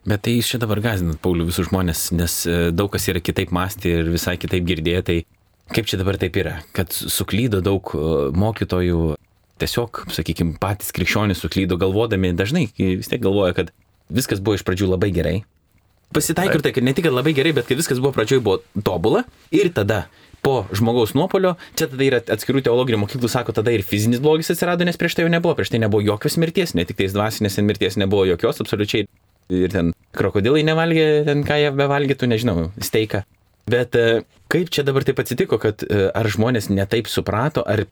Bet 0.08 0.24
tai 0.24 0.38
jūs 0.38 0.54
čia 0.54 0.60
dabar 0.62 0.80
gazinat, 0.80 1.20
Paulių, 1.20 1.50
visus 1.50 1.68
žmonės, 1.68 2.06
nes 2.16 2.40
e, 2.48 2.70
daug 2.72 2.88
kas 2.94 3.10
yra 3.12 3.20
kitaip 3.20 3.52
mąstyti 3.52 3.92
ir 3.92 4.12
visai 4.14 4.38
kitaip 4.40 4.64
girdėti. 4.70 5.04
Tai 5.04 5.76
kaip 5.76 5.90
čia 5.90 6.00
dabar 6.00 6.16
taip 6.22 6.38
yra, 6.40 6.62
kad 6.76 6.96
suklydo 6.96 7.60
daug 7.66 7.92
e, 7.92 8.06
mokytojų, 8.40 9.02
tiesiog, 9.60 10.06
sakykime, 10.16 10.56
patys 10.62 10.94
krikščionys 10.96 11.44
suklydo 11.44 11.76
galvodami, 11.82 12.32
dažnai 12.38 12.70
vis 12.78 13.12
tiek 13.12 13.20
galvoja, 13.24 13.58
kad 13.58 13.74
viskas 14.08 14.40
buvo 14.40 14.56
iš 14.56 14.64
pradžių 14.68 14.94
labai 14.94 15.12
gerai. 15.12 15.38
Pasitaiko 16.16 16.56
ir 16.56 16.64
tai, 16.64 16.72
kad 16.72 16.86
ne 16.88 16.94
tik 16.96 17.10
labai 17.12 17.34
gerai, 17.36 17.52
bet 17.58 17.68
kad 17.68 17.80
viskas 17.80 18.00
buvo 18.00 18.14
pradžioj 18.16 18.40
buvo 18.46 18.62
tobula 18.80 19.26
ir 19.52 19.74
tada 19.76 20.06
po 20.48 20.64
žmogaus 20.72 21.12
nuopolio, 21.12 21.58
čia 21.76 21.90
tada 21.92 22.06
yra 22.06 22.20
atskirų 22.24 22.62
teologinių 22.64 23.02
mokyklų, 23.02 23.28
sako, 23.32 23.52
tada 23.58 23.74
ir 23.76 23.84
fizinis 23.84 24.22
blogis 24.24 24.54
atsirado, 24.54 24.88
nes 24.88 24.96
prieš 25.00 25.18
tai 25.18 25.26
jau 25.26 25.32
nebuvo, 25.34 25.58
prieš 25.58 25.74
tai 25.74 25.82
nebuvo 25.84 26.06
jokios 26.06 26.40
mirties, 26.40 26.72
ne 26.78 26.86
tik 26.88 27.02
tais 27.02 27.16
dvasinės 27.16 27.60
mirties 27.68 28.00
nebuvo 28.00 28.24
jokios, 28.30 28.62
absoliučiai. 28.64 29.10
Ir 29.52 29.72
ten 29.72 29.92
krokodilai 30.16 30.64
nevalgė, 30.68 31.08
ten 31.28 31.44
ką 31.48 31.60
jie 31.60 31.74
bevalgytų, 31.76 32.32
nežinau, 32.32 32.70
steiką. 32.84 33.26
Bet 33.68 33.96
e, 34.00 34.24
kaip 34.52 34.72
čia 34.72 34.88
dabar 34.88 35.04
taip 35.08 35.20
atsitiko, 35.20 35.60
kad 35.60 35.84
e, 35.84 36.08
ar 36.16 36.32
žmonės 36.32 36.72
netaip 36.72 37.12
suprato, 37.12 37.64
ar 37.68 37.84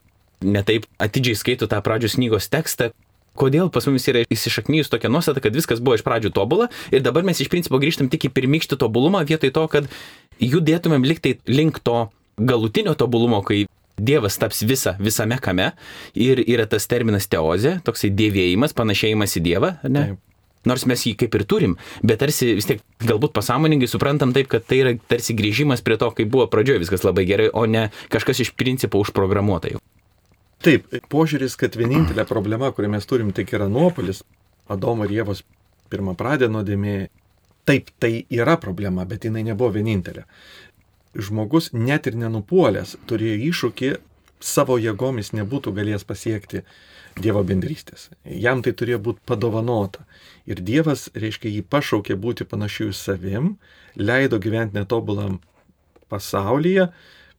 netaip 0.44 0.88
atidžiai 1.04 1.36
skaito 1.40 1.68
tą 1.72 1.82
pradžios 1.84 2.16
knygos 2.16 2.48
tekstą, 2.52 2.94
kodėl 3.36 3.68
pas 3.72 3.88
mumis 3.88 4.08
yra 4.12 4.24
įsišaknyjus 4.32 4.92
tokia 4.92 5.12
nuostata, 5.12 5.44
kad 5.44 5.56
viskas 5.56 5.84
buvo 5.84 6.00
iš 6.00 6.04
pradžių 6.08 6.32
tobula 6.36 6.70
ir 6.96 7.04
dabar 7.04 7.28
mes 7.28 7.40
iš 7.44 7.52
principo 7.52 7.80
grįžtam 7.84 8.08
tik 8.12 8.30
į 8.30 8.36
pirmykštį 8.36 8.80
tobulumą 8.80 9.26
vietoj 9.28 9.52
to, 9.56 9.66
kad 9.72 9.90
judėtumėm 10.40 11.08
liktai 11.08 11.36
link 11.52 11.84
to 11.84 12.06
galutinio 12.38 12.96
tobulumo, 12.96 13.42
kai 13.46 13.66
Dievas 13.96 14.36
taps 14.36 14.60
visa, 14.68 14.98
visame 15.00 15.38
kame 15.40 15.70
ir 16.20 16.42
yra 16.44 16.66
tas 16.68 16.84
terminas 16.92 17.30
teozė, 17.32 17.78
toksai 17.88 18.10
dėvėjimas, 18.12 18.76
panašėjimas 18.76 19.38
į 19.40 19.44
Dievą, 19.46 19.70
ne? 19.88 20.02
Taip. 20.10 20.22
Nors 20.66 20.84
mes 20.90 21.04
jį 21.06 21.14
kaip 21.22 21.36
ir 21.38 21.44
turim, 21.46 21.76
bet 22.02 22.20
tarsi 22.24 22.56
vis 22.58 22.66
tiek 22.66 22.80
galbūt 23.06 23.36
pasąmoningai 23.38 23.88
suprantam 23.88 24.34
taip, 24.34 24.50
kad 24.50 24.66
tai 24.66 24.80
yra 24.82 24.94
tarsi 24.98 25.36
grįžimas 25.38 25.86
prie 25.86 25.96
to, 26.02 26.10
kaip 26.18 26.32
buvo 26.34 26.48
pradžioje 26.50 26.82
viskas 26.82 27.06
labai 27.06 27.28
gerai, 27.30 27.52
o 27.54 27.68
ne 27.70 27.92
kažkas 28.12 28.42
iš 28.42 28.52
principo 28.58 29.00
užprogramuota 29.04 29.70
jau. 29.76 29.82
Taip, 30.66 30.90
požiūris, 31.14 31.54
kad 31.62 31.78
vienintelė 31.78 32.26
problema, 32.26 32.72
kurią 32.74 32.90
mes 32.96 33.06
turim, 33.06 33.30
tik 33.36 33.54
yra 33.54 33.70
nuopolis, 33.70 34.24
Adomo 34.66 35.06
ir 35.06 35.14
Jėvos 35.20 35.44
pirmą 35.94 36.16
pradė 36.18 36.50
nuodėmė. 36.50 36.98
Taip, 37.66 37.92
tai 38.02 38.26
yra 38.34 38.58
problema, 38.62 39.06
bet 39.10 39.26
jinai 39.26 39.46
nebuvo 39.46 39.72
vienintelė 39.78 40.26
žmogus 41.16 41.72
net 41.74 42.10
ir 42.10 42.18
nenupuolęs 42.20 42.96
turėjo 43.10 43.38
iššūkį, 43.50 43.92
savo 44.44 44.78
jėgomis 44.82 45.34
nebūtų 45.36 45.74
galėjęs 45.80 46.06
pasiekti 46.08 46.66
Dievo 47.16 47.46
bendrystės. 47.48 48.10
Jam 48.28 48.60
tai 48.60 48.74
turėjo 48.76 49.00
būti 49.00 49.22
padovanota. 49.24 50.04
Ir 50.52 50.60
Dievas, 50.60 51.08
reiškia, 51.16 51.48
jį 51.48 51.62
pašaukė 51.72 52.18
būti 52.20 52.44
panašiu 52.44 52.90
į 52.92 52.96
savim, 53.00 53.54
leido 53.96 54.36
gyventi 54.44 54.76
netobulam 54.76 55.38
pasaulyje, 56.12 56.90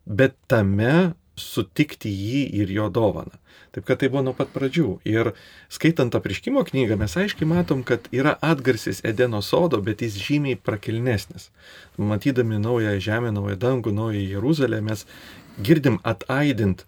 bet 0.08 0.32
tame 0.48 1.12
sutikti 1.36 2.10
jį 2.10 2.42
ir 2.62 2.72
jo 2.72 2.88
dovaną. 2.92 3.36
Taip 3.76 3.84
kad 3.84 4.00
tai 4.00 4.08
buvo 4.08 4.22
nuo 4.24 4.32
pat 4.36 4.48
pradžių. 4.54 4.88
Ir 5.04 5.34
skaitant 5.72 6.14
apriškimo 6.16 6.62
knygą 6.64 6.96
mes 6.96 7.16
aiškiai 7.20 7.48
matom, 7.48 7.82
kad 7.84 8.08
yra 8.14 8.32
atgarsis 8.40 9.02
Edeno 9.04 9.42
sodo, 9.44 9.82
bet 9.84 10.00
jis 10.00 10.16
žymiai 10.16 10.56
prakilnesnis. 10.56 11.50
Matydami 12.00 12.60
naują 12.62 12.96
žemę, 13.00 13.32
naują 13.36 13.56
dangų, 13.60 13.92
naują 13.92 14.22
Jeruzalę, 14.32 14.80
mes 14.80 15.04
girdim 15.60 16.00
ataidint 16.02 16.86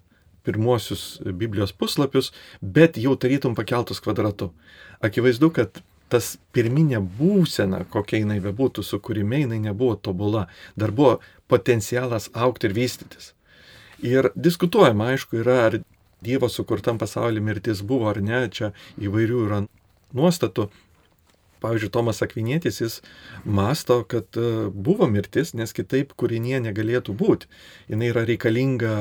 pirmuosius 0.48 1.20
Biblijos 1.24 1.72
puslapius, 1.76 2.32
bet 2.62 2.96
jau 2.96 3.16
tarytum 3.16 3.54
pakeltus 3.54 4.00
kvadratu. 4.00 4.52
Akivaizdu, 5.04 5.50
kad 5.52 5.82
tas 6.08 6.36
pirminė 6.56 7.02
būsena, 7.18 7.82
kokia 7.92 8.22
jinai 8.22 8.38
bebūtų, 8.40 8.84
su 8.84 9.00
kurimi 9.00 9.42
jinai 9.44 9.60
nebuvo 9.60 9.98
tobula, 10.00 10.46
dar 10.76 10.92
buvo 10.92 11.18
potencialas 11.52 12.30
aukti 12.32 12.70
ir 12.70 12.76
vystytis. 12.80 13.34
Ir 14.04 14.30
diskutuojama, 14.34 15.12
aišku, 15.14 15.40
yra, 15.42 15.62
ar 15.68 15.80
Dievo 16.22 16.48
sukurtam 16.50 16.98
pasaulyje 16.98 17.42
mirtis 17.46 17.80
buvo 17.86 18.08
ar 18.10 18.18
ne, 18.22 18.40
čia 18.50 18.72
įvairių 18.98 19.42
yra 19.46 19.60
nuostatų. 20.18 20.68
Pavyzdžiui, 21.62 21.90
Tomas 21.94 22.22
Akvinėtis, 22.22 22.78
jis 22.78 22.96
masto, 23.42 24.00
kad 24.06 24.34
e, 24.38 24.66
buvo 24.70 25.08
mirtis, 25.10 25.54
nes 25.58 25.74
kitaip 25.74 26.14
kūrinė 26.18 26.60
negalėtų 26.68 27.14
būti. 27.18 27.50
Jis 27.90 28.04
yra 28.10 28.22
reikalinga 28.26 28.92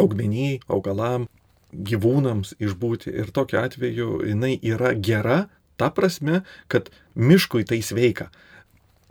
augmenijai, 0.00 0.62
augalam, 0.68 1.28
gyvūnams 1.72 2.54
išbūti. 2.60 3.12
Ir 3.12 3.32
tokiu 3.36 3.60
atveju 3.60 4.22
jinai 4.24 4.54
yra 4.64 4.94
gera, 4.96 5.44
ta 5.76 5.90
prasme, 5.92 6.42
kad 6.72 6.88
miškui 7.16 7.64
tai 7.68 7.82
sveika 7.84 8.30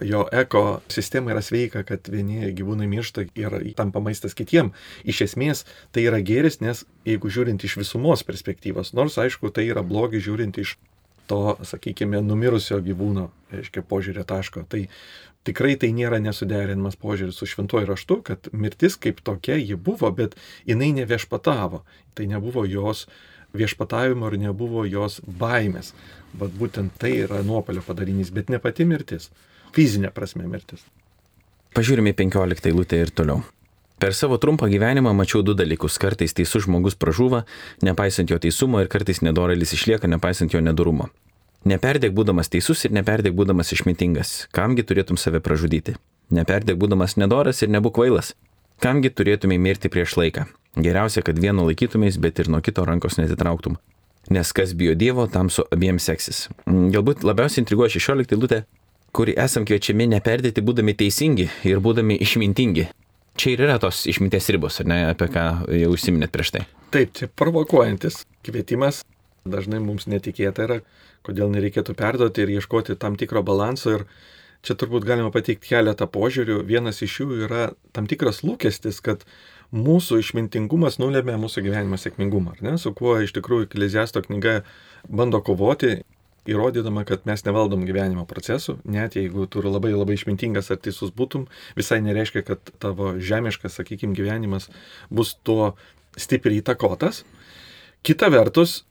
jo 0.03 0.23
ekosistema 0.31 1.33
yra 1.33 1.41
sveika, 1.41 1.83
kad 1.87 2.07
vieni 2.11 2.51
gyvūnai 2.55 2.87
miršta 2.91 3.25
ir 3.39 3.57
tampa 3.77 4.01
maistas 4.03 4.35
kitiem. 4.37 4.71
Iš 5.03 5.23
esmės 5.29 5.65
tai 5.95 6.05
yra 6.09 6.21
geris, 6.25 6.59
nes 6.61 6.85
jeigu 7.07 7.31
žiūrint 7.33 7.63
iš 7.63 7.77
visumos 7.81 8.25
perspektyvos, 8.27 8.93
nors 8.97 9.17
aišku 9.21 9.53
tai 9.55 9.67
yra 9.71 9.83
blogi 9.85 10.21
žiūrint 10.23 10.59
iš 10.61 10.77
to, 11.31 11.55
sakykime, 11.63 12.19
numirusio 12.25 12.81
gyvūno, 12.83 13.29
reiškia, 13.53 13.83
požiūrė 13.87 14.25
taško, 14.27 14.65
tai 14.69 14.87
tikrai 15.47 15.75
tai 15.79 15.91
nėra 15.95 16.19
nesuderinamas 16.23 16.97
požiūris 16.99 17.39
su 17.39 17.47
šventuoju 17.49 17.89
raštu, 17.89 18.19
kad 18.27 18.49
mirtis 18.51 18.97
kaip 18.99 19.21
tokia 19.23 19.57
ji 19.59 19.79
buvo, 19.79 20.11
bet 20.11 20.35
jinai 20.67 20.91
neviešpatavo. 20.99 21.83
Tai 22.13 22.27
nebuvo 22.29 22.65
jos 22.69 23.07
viešpatavimo 23.57 24.29
ir 24.31 24.39
nebuvo 24.47 24.83
jos 24.89 25.19
baimės. 25.25 25.93
Bet 26.33 26.53
būtent 26.59 26.95
tai 26.99 27.15
yra 27.23 27.43
nuopolio 27.45 27.83
padarinys, 27.85 28.33
bet 28.33 28.49
ne 28.49 28.59
pati 28.59 28.87
mirtis 28.89 29.29
fizinė 29.73 30.13
prasme 30.13 30.47
mirtis. 30.47 30.85
Pažiūrime 31.73 32.13
15 32.13 32.69
eilutę 32.69 33.01
ir 33.01 33.11
toliau. 33.11 33.41
Per 34.03 34.13
savo 34.13 34.37
trumpą 34.37 34.67
gyvenimą 34.67 35.13
mačiau 35.15 35.41
du 35.41 35.53
dalykus. 35.57 35.95
Kartais 36.01 36.35
teisus 36.35 36.65
žmogus 36.65 36.97
pražūva, 36.99 37.45
nepaisant 37.81 38.29
jo 38.29 38.37
teisumo, 38.37 38.81
ir 38.83 38.89
kartais 38.91 39.21
nedorelis 39.23 39.73
išlieka, 39.77 40.09
nepaisant 40.11 40.53
jo 40.53 40.61
nedurumo. 40.61 41.07
Neperdėk 41.63 42.11
būdamas 42.11 42.51
teisus 42.51 42.83
ir 42.83 42.91
neperdėk 42.91 43.33
būdamas 43.37 43.71
išmintingas. 43.71 44.33
Kamgi 44.51 44.83
turėtum 44.83 45.17
save 45.17 45.39
pražudyti? 45.39 45.95
Neperdėk 46.35 46.75
būdamas 46.81 47.15
nedoras 47.15 47.63
ir 47.63 47.71
nebūk 47.71 47.95
kvailas. 47.95 48.33
Kamgi 48.83 49.13
turėtumai 49.15 49.55
mirti 49.61 49.87
prieš 49.87 50.17
laiką? 50.19 50.49
Geriausia, 50.75 51.23
kad 51.23 51.39
vieno 51.39 51.63
laikytumės, 51.69 52.19
bet 52.19 52.43
ir 52.43 52.51
nuo 52.51 52.59
kito 52.65 52.83
rankos 52.83 53.15
netitrauktum. 53.21 53.77
Nes 54.33 54.51
kas 54.55 54.73
bijo 54.75 54.95
Dievo, 54.99 55.29
tam 55.31 55.49
su 55.49 55.63
abiem 55.71 55.99
seksis. 55.99 56.49
Galbūt 56.67 57.23
labiausiai 57.23 57.63
intriguoja 57.63 57.95
16 57.95 58.35
eilutė, 58.35 58.63
kurį 59.13 59.35
esam 59.37 59.65
kviečiami 59.69 60.09
neperdėti 60.15 60.63
būdami 60.65 60.95
teisingi 60.97 61.47
ir 61.69 61.81
būdami 61.85 62.17
išmintingi. 62.25 62.89
Čia 63.37 63.55
ir 63.55 63.63
yra 63.65 63.79
tos 63.81 64.03
išminties 64.09 64.49
ribos, 64.53 64.79
ar 64.81 64.89
ne, 64.89 64.99
apie 65.09 65.27
ką 65.33 65.45
jau 65.73 65.89
užsiminėt 65.93 66.33
prieš 66.33 66.53
tai. 66.53 66.67
Taip, 66.93 67.13
čia 67.17 67.29
provokuojantis 67.29 68.23
kvietimas 68.45 69.01
dažnai 69.49 69.81
mums 69.83 70.05
netikėta 70.09 70.67
yra, 70.67 70.77
kodėl 71.25 71.49
nereikėtų 71.53 71.95
perduoti 71.97 72.45
ir 72.45 72.53
ieškoti 72.57 72.97
tam 72.99 73.17
tikro 73.19 73.43
balanso. 73.45 73.97
Ir 73.97 74.05
čia 74.63 74.77
turbūt 74.79 75.05
galima 75.07 75.33
pateikti 75.33 75.73
keletą 75.73 76.07
požiūrių. 76.09 76.61
Vienas 76.69 77.01
iš 77.05 77.19
jų 77.23 77.41
yra 77.47 77.71
tam 77.95 78.07
tikras 78.09 78.43
lūkestis, 78.45 79.01
kad 79.03 79.25
mūsų 79.73 80.21
išmintingumas 80.21 80.99
nulėmė 81.01 81.35
mūsų 81.41 81.65
gyvenimo 81.65 81.97
sėkmingumą, 81.99 82.55
ar 82.55 82.65
ne? 82.65 82.77
Su 82.77 82.93
kuo 82.95 83.17
iš 83.25 83.33
tikrųjų 83.35 83.67
Ekleziasto 83.67 84.21
knyga 84.25 84.61
bando 85.09 85.41
kovoti 85.41 86.03
įrodydama, 86.49 87.05
kad 87.07 87.27
mes 87.29 87.45
nevaldom 87.45 87.85
gyvenimo 87.87 88.25
procesų, 88.29 88.77
net 88.83 89.17
jeigu 89.19 89.47
tu 89.51 89.63
labai 89.63 89.93
labai 89.93 90.17
išmintingas 90.17 90.71
ar 90.73 90.79
teisus 90.83 91.13
būtum, 91.15 91.47
visai 91.79 92.01
nereiškia, 92.03 92.43
kad 92.47 92.73
tavo 92.83 93.13
žemiškas, 93.19 93.79
sakykime, 93.79 94.15
gyvenimas 94.17 94.69
bus 95.13 95.35
tuo 95.43 95.73
stipriai 96.19 96.61
įtakotas. 96.61 97.23
Kita 98.03 98.27
vertus, 98.33 98.81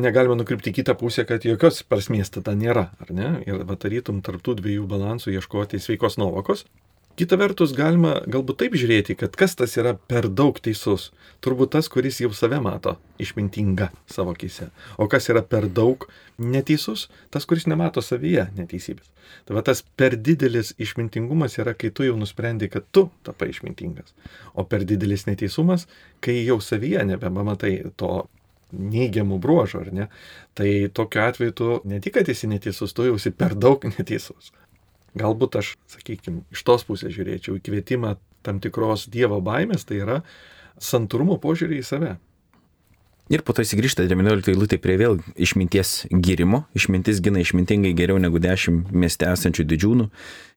negalime 0.00 0.38
nukrypti 0.40 0.72
į 0.72 0.78
kitą 0.80 0.96
pusę, 0.98 1.26
kad 1.28 1.44
jokios 1.44 1.82
prasmės 1.84 2.32
tada 2.32 2.54
nėra, 2.56 2.88
ar 3.02 3.12
ne? 3.12 3.34
Ir 3.46 3.64
vatarytum 3.68 4.22
tarptų 4.24 4.56
dviejų 4.62 4.86
balansų 4.88 5.36
ieškoti 5.36 5.82
sveikos 5.82 6.16
nuovokos. 6.20 6.64
Kita 7.12 7.36
vertus, 7.36 7.74
galima 7.76 8.14
galbūt 8.24 8.62
taip 8.62 8.74
žiūrėti, 8.80 9.18
kad 9.20 9.34
kas 9.36 9.52
tas 9.58 9.74
yra 9.76 9.92
per 10.08 10.30
daug 10.32 10.56
teisus. 10.64 11.10
Turbūt 11.44 11.74
tas, 11.74 11.90
kuris 11.92 12.22
jau 12.22 12.30
save 12.32 12.56
mato 12.64 12.94
išmintinga 13.20 13.90
savo 14.08 14.32
kise. 14.38 14.70
O 14.96 15.04
kas 15.12 15.28
yra 15.28 15.42
per 15.44 15.66
daug 15.68 16.06
neteisus, 16.40 17.10
tas, 17.28 17.44
kuris 17.44 17.68
nemato 17.68 18.00
savyje 18.00 18.46
neteisybės. 18.56 19.10
Tai 19.44 19.58
va 19.58 19.64
tas 19.66 19.84
per 20.00 20.16
didelis 20.16 20.72
išmintingumas 20.80 21.58
yra, 21.60 21.76
kai 21.76 21.92
tu 21.92 22.08
jau 22.08 22.16
nusprendi, 22.16 22.70
kad 22.72 22.88
tu 22.96 23.10
tapai 23.28 23.50
išmintingas. 23.52 24.16
O 24.56 24.64
per 24.64 24.88
didelis 24.88 25.26
neteisumas, 25.28 25.84
kai 26.24 26.40
jau 26.46 26.62
savyje 26.64 27.04
nebematai 27.12 27.74
to 28.00 28.22
neigiamų 28.72 29.36
bruožų, 29.42 29.84
ar 29.84 29.92
ne? 29.92 30.08
Tai 30.56 30.70
tokiu 30.96 31.26
atveju 31.26 31.54
tu 31.60 31.70
ne 31.84 32.00
tik, 32.00 32.16
kad 32.16 32.32
esi 32.32 32.48
neteisus, 32.48 32.96
tu 32.96 33.04
jau 33.04 33.20
esi 33.20 33.36
per 33.36 33.52
daug 33.52 33.84
neteisus. 33.98 34.54
Galbūt 35.18 35.60
aš, 35.60 35.74
sakykime, 35.92 36.44
iš 36.54 36.64
tos 36.64 36.86
pusės 36.88 37.12
žiūrėčiau 37.12 37.58
į 37.58 37.64
kvietimą 37.66 38.16
tam 38.46 38.60
tikros 38.64 39.06
Dievo 39.12 39.42
baimės, 39.44 39.84
tai 39.88 40.00
yra 40.00 40.20
santūrumo 40.80 41.36
požiūrį 41.42 41.80
į 41.82 41.86
save. 41.86 42.12
Ir 43.32 43.40
po 43.46 43.54
to 43.54 43.62
įsigrįžta 43.64 44.04
19 44.04 44.50
eilutė 44.50 44.76
prie 44.82 44.96
vėl 45.00 45.20
išminties 45.40 46.08
gyrimo. 46.10 46.64
Išmintis 46.76 47.22
gina 47.24 47.40
išmintingai 47.40 47.94
geriau 47.96 48.18
negu 48.20 48.42
10 48.42 48.90
mieste 48.90 49.28
esančių 49.30 49.64
didžiūnų. 49.70 50.08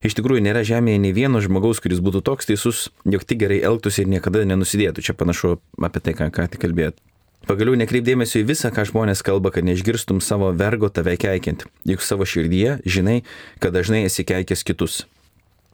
Iš 0.04 0.16
tikrųjų 0.18 0.42
nėra 0.44 0.64
žemėje 0.66 1.00
nei 1.04 1.14
vieno 1.16 1.40
žmogaus, 1.40 1.80
kuris 1.80 2.02
būtų 2.04 2.24
toks 2.26 2.50
teisus, 2.50 2.88
jog 3.06 3.24
tik 3.24 3.44
gerai 3.44 3.62
elgtųsi 3.64 4.02
ir 4.02 4.10
niekada 4.12 4.44
nenusidėtų. 4.50 5.06
Čia 5.06 5.16
panašu 5.16 5.56
apie 5.78 6.02
tai, 6.02 6.16
ką, 6.18 6.28
ką 6.34 6.50
tik 6.52 6.66
kalbėjot. 6.66 6.98
Pagaliau 7.46 7.76
nekreipdėmėsio 7.78 8.40
į 8.42 8.46
visą, 8.48 8.72
ką 8.74 8.82
žmonės 8.88 9.20
kalba, 9.22 9.52
kad 9.54 9.62
neišgirstum 9.62 10.18
savo 10.18 10.48
vergo 10.50 10.88
tave 10.90 11.12
keikiant, 11.14 11.62
juk 11.86 12.00
savo 12.02 12.26
širdyje 12.26 12.80
žinai, 12.82 13.20
kad 13.62 13.70
dažnai 13.76 14.00
esi 14.08 14.24
keikęs 14.26 14.64
kitus. 14.66 15.04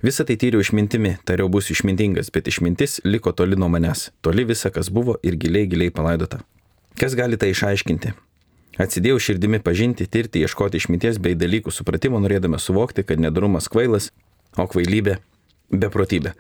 Visą 0.05 0.27
tai 0.29 0.37
tyriau 0.37 0.61
išmintimi, 0.61 1.15
tariau 1.25 1.49
būsiu 1.49 1.73
išmintingas, 1.73 2.29
bet 2.35 2.51
išmintis 2.53 2.99
liko 3.09 3.33
toli 3.33 3.57
nuo 3.57 3.71
manęs, 3.73 4.11
toli 4.21 4.45
visa, 4.45 4.69
kas 4.75 4.91
buvo 4.93 5.15
ir 5.25 5.39
giliai 5.41 5.71
giliai 5.71 5.95
palaidota. 5.97 6.43
Kas 7.01 7.17
gali 7.17 7.41
tai 7.41 7.55
išaiškinti? 7.55 8.13
Atsidėjau 8.83 9.17
širdimi 9.31 9.63
pažinti, 9.65 10.05
tirti, 10.05 10.45
ieškoti 10.45 10.77
išminties 10.77 11.23
bei 11.25 11.39
dalykų 11.41 11.73
supratimo, 11.73 12.21
norėdama 12.21 12.61
suvokti, 12.61 13.07
kad 13.09 13.23
nedarumas 13.23 13.73
kvailas, 13.73 14.11
o 14.61 14.69
kvailybė- 14.69 15.17
beprotybė. 15.87 16.37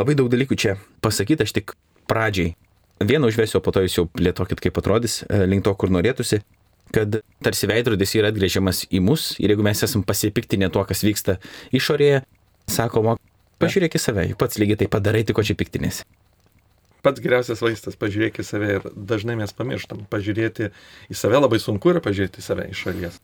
Labai 0.00 0.16
daug 0.16 0.32
dalykų 0.32 0.56
čia 0.56 0.78
pasakyti, 1.04 1.44
aš 1.44 1.52
tik 1.52 1.76
pradžiai 2.08 2.56
vieną 3.00 3.26
užvesiu, 3.26 3.58
o 3.58 3.64
po 3.64 3.72
to 3.72 3.82
jūs 3.84 3.96
jau 3.98 4.06
plėtokit, 4.06 4.60
kaip 4.60 4.78
atrodys, 4.78 5.22
e, 5.24 5.44
link 5.48 5.64
to, 5.64 5.72
kur 5.74 5.92
norėtųsi, 5.92 6.42
kad 6.94 7.20
tarsi 7.44 7.68
veidrodis 7.70 8.14
yra 8.18 8.30
atgrėžiamas 8.32 8.84
į 8.90 9.00
mus 9.04 9.32
ir 9.40 9.54
jeigu 9.54 9.64
mes 9.64 9.82
esam 9.86 10.04
pasipiktinę 10.06 10.70
tuo, 10.74 10.84
kas 10.84 11.04
vyksta 11.06 11.38
išorėje, 11.76 12.24
sakoma, 12.70 13.16
pažiūrėk 13.62 13.96
į 13.96 14.02
save, 14.02 14.26
pats 14.38 14.60
lygiai 14.60 14.82
tai 14.82 14.90
padarai, 14.90 15.24
tik 15.24 15.38
ko 15.38 15.46
čia 15.46 15.56
piktinėsi. 15.58 16.04
Pats 17.00 17.22
geriausias 17.24 17.62
vaistas- 17.64 17.96
pažiūrėk 18.02 18.42
į 18.42 18.44
save 18.44 18.70
ir 18.76 18.82
dažnai 18.92 19.36
mes 19.36 19.52
pamirštam. 19.56 20.04
Pažiūrėti 20.10 20.70
į 21.08 21.16
save 21.16 21.40
labai 21.40 21.56
sunku 21.56 21.94
yra 21.94 22.00
pažiūrėti 22.04 22.42
į 22.42 22.44
save 22.44 22.68
iš 22.68 22.84
šalies. 22.84 23.20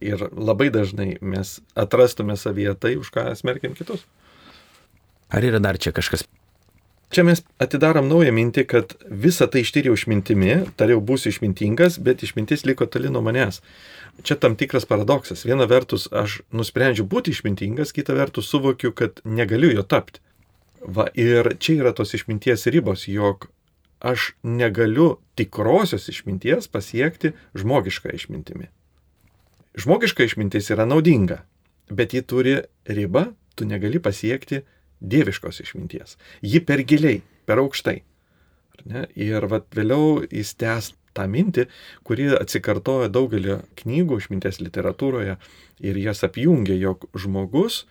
Ir 0.00 0.28
labai 0.36 0.68
dažnai 0.68 1.16
mes 1.22 1.60
atrastume 1.74 2.36
savyje 2.36 2.78
tai, 2.78 2.96
už 2.96 3.10
ką 3.10 3.34
smerkiam 3.36 3.72
kitus. 3.72 4.04
Ar 5.30 5.40
yra 5.40 5.62
dar 5.62 5.78
čia 5.78 5.92
kažkas 5.92 6.26
Čia 7.14 7.22
mes 7.22 7.44
atidarom 7.62 8.08
naują 8.10 8.32
mintį, 8.34 8.62
kad 8.66 8.92
visą 9.06 9.46
tai 9.46 9.60
ištyriau 9.62 9.94
išmintimi, 9.94 10.54
tariau 10.74 10.98
būsiu 10.98 11.30
išmintingas, 11.30 12.00
bet 12.02 12.24
išmintis 12.26 12.64
liko 12.66 12.88
toli 12.90 13.12
nuo 13.14 13.22
manęs. 13.22 13.60
Čia 14.26 14.34
tam 14.42 14.56
tikras 14.58 14.82
paradoksas. 14.90 15.44
Viena 15.46 15.68
vertus 15.70 16.08
aš 16.10 16.40
nusprendžiu 16.50 17.06
būti 17.06 17.30
išmintingas, 17.30 17.94
kita 17.94 18.16
vertus 18.18 18.50
suvokiu, 18.50 18.90
kad 18.90 19.22
negaliu 19.22 19.70
jo 19.76 19.86
tapti. 19.86 20.18
Va, 20.82 21.06
ir 21.14 21.54
čia 21.62 21.84
yra 21.84 21.94
tos 21.94 22.16
išminties 22.18 22.66
ribos, 22.74 23.06
jog 23.06 23.46
aš 24.02 24.32
negaliu 24.42 25.14
tikrosios 25.38 26.10
išminties 26.10 26.66
pasiekti 26.66 27.30
žmogišką 27.54 28.10
išmintimi. 28.18 28.72
Žmogiška 29.78 30.26
išmintis 30.26 30.74
yra 30.74 30.82
naudinga, 30.90 31.44
bet 31.94 32.10
ji 32.10 32.26
turi 32.26 32.58
ribą, 32.90 33.28
tu 33.54 33.70
negali 33.70 34.02
pasiekti 34.02 34.64
dieviškos 35.12 35.62
išminties. 35.64 36.18
Ji 36.42 36.60
per 36.64 36.82
giliai, 36.88 37.22
per 37.46 37.62
aukštai. 37.62 38.00
Ir 39.14 39.46
vat, 39.50 39.68
vėliau 39.76 40.24
jis 40.28 40.54
tęs 40.60 40.92
tą 41.14 41.26
mintį, 41.30 41.68
kuri 42.06 42.32
atsikartoja 42.36 43.10
daugelį 43.12 43.60
knygų 43.80 44.18
išminties 44.22 44.58
literatūroje 44.64 45.36
ir 45.84 46.00
jas 46.02 46.24
apjungia, 46.26 46.74
jog 46.80 47.06
žmogus 47.14 47.84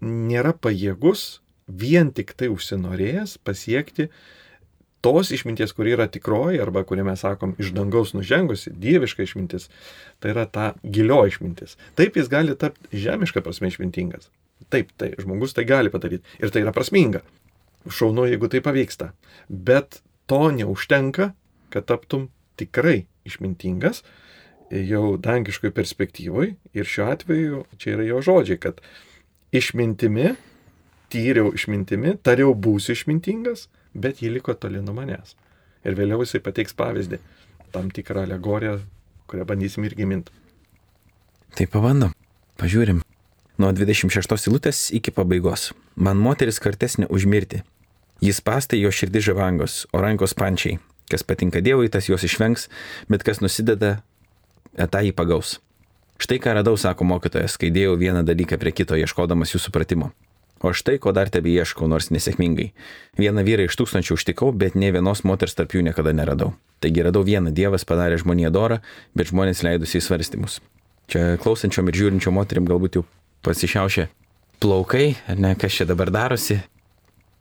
nėra 0.00 0.52
pajėgus 0.52 1.40
vien 1.70 2.12
tik 2.12 2.34
tai 2.36 2.50
užsinorėjęs 2.52 3.38
pasiekti 3.46 4.10
tos 5.00 5.30
išminties, 5.32 5.72
kuri 5.72 5.94
yra 5.96 6.06
tikroji, 6.12 6.60
arba 6.60 6.82
kuri 6.84 7.04
mes 7.06 7.22
sakom 7.24 7.54
iš 7.60 7.72
dangaus 7.76 8.12
nužengusi, 8.12 8.72
dieviška 8.76 9.24
išmintis, 9.24 9.70
tai 10.20 10.34
yra 10.34 10.44
ta 10.44 10.74
gilio 10.84 11.22
išmintis. 11.28 11.78
Taip 11.96 12.18
jis 12.20 12.28
gali 12.28 12.56
tapti 12.58 13.00
žemišką 13.06 13.40
prasme 13.44 13.72
išmintingas. 13.72 14.28
Taip, 14.68 14.92
tai 15.00 15.14
žmogus 15.18 15.54
tai 15.56 15.64
gali 15.64 15.90
padaryti. 15.90 16.26
Ir 16.42 16.52
tai 16.52 16.64
yra 16.64 16.74
prasminga. 16.76 17.22
Šaunu, 17.88 18.26
jeigu 18.28 18.50
tai 18.52 18.60
pavyksta. 18.60 19.12
Bet 19.48 20.02
to 20.28 20.50
neužtenka, 20.52 21.32
kad 21.72 21.86
taptum 21.88 22.28
tikrai 22.60 23.06
išmintingas 23.24 24.04
jau 24.70 25.16
dangiškoje 25.16 25.72
perspektyvoje. 25.74 26.54
Ir 26.76 26.86
šiuo 26.86 27.08
atveju 27.10 27.64
čia 27.80 27.96
yra 27.96 28.06
jo 28.06 28.20
žodžiai, 28.22 28.60
kad 28.60 28.80
išmintimi, 29.56 30.34
tyriau 31.10 31.50
išmintimi, 31.56 32.14
tariau 32.22 32.54
būsiu 32.54 32.94
išmintingas, 32.94 33.66
bet 33.94 34.22
jį 34.22 34.36
liko 34.36 34.54
toli 34.54 34.82
nuo 34.84 34.94
manęs. 34.94 35.34
Ir 35.82 35.96
vėliau 35.98 36.22
jisai 36.22 36.42
pateiks 36.44 36.76
pavyzdį, 36.76 37.18
tam 37.74 37.90
tikrą 37.90 38.28
alegoriją, 38.28 38.78
kurią 39.30 39.48
bandysim 39.48 39.86
irgi 39.88 40.06
minti. 40.06 40.34
Tai 41.56 41.66
pabandom, 41.66 42.12
pažiūrim 42.60 43.00
nuo 43.60 43.72
26 43.76 44.48
eilutės 44.48 44.88
iki 44.96 45.12
pabaigos. 45.12 45.70
Man 45.96 46.20
moteris 46.22 46.60
kartesnė 46.62 47.10
už 47.12 47.26
mirtį. 47.28 47.60
Jis 48.24 48.40
pastai 48.44 48.80
jo 48.80 48.92
širdį 48.92 49.20
žavangos, 49.30 49.84
o 49.92 50.00
rankos 50.00 50.34
pančiai. 50.36 50.78
Kas 51.10 51.24
patinka 51.26 51.60
Dievui, 51.64 51.90
tas 51.92 52.08
juos 52.08 52.24
išvengs, 52.24 52.68
bet 53.10 53.24
kas 53.26 53.40
nusideda, 53.44 54.00
e, 54.76 54.86
tą 54.86 55.02
jį 55.04 55.12
pagaus. 55.16 55.58
Štai 56.20 56.38
ką 56.40 56.54
radau, 56.56 56.76
sako 56.76 57.04
mokytojas, 57.08 57.56
kai 57.60 57.72
dėjau 57.72 57.96
vieną 58.00 58.24
dalyką 58.28 58.60
prie 58.60 58.72
kito, 58.76 58.96
ieškodamas 58.96 59.54
jų 59.54 59.62
supratimo. 59.64 60.10
O 60.60 60.72
štai 60.76 60.98
ko 61.00 61.12
dar 61.16 61.32
tebe 61.32 61.48
ieškau, 61.48 61.88
nors 61.88 62.10
nesėkmingai. 62.12 62.70
Vieną 63.16 63.44
vyrą 63.44 63.64
iš 63.64 63.76
tūkstančių 63.80 64.18
užtikau, 64.18 64.52
bet 64.52 64.76
ne 64.76 64.92
vienos 64.92 65.24
moters 65.24 65.56
tarp 65.56 65.72
jų 65.72 65.84
niekada 65.88 66.12
neradau. 66.12 66.52
Taigi 66.84 67.04
radau 67.04 67.24
vieną, 67.24 67.52
Dievas 67.56 67.88
padarė 67.88 68.20
žmoniją 68.20 68.52
dorą, 68.52 68.82
bet 69.16 69.32
žmonės 69.32 69.64
leidusi 69.64 69.96
į 70.00 70.04
svarstymus. 70.04 70.60
Čia 71.08 71.40
klausančiom 71.40 71.88
ir 71.88 71.96
žiūrinčiom 71.96 72.36
moterim 72.36 72.68
galbūt 72.68 73.00
jau 73.00 73.08
pasišiaušia 73.46 74.08
plaukai, 74.60 75.14
ne, 75.40 75.54
kas 75.56 75.72
čia 75.72 75.88
dabar 75.88 76.12
darosi. 76.12 76.60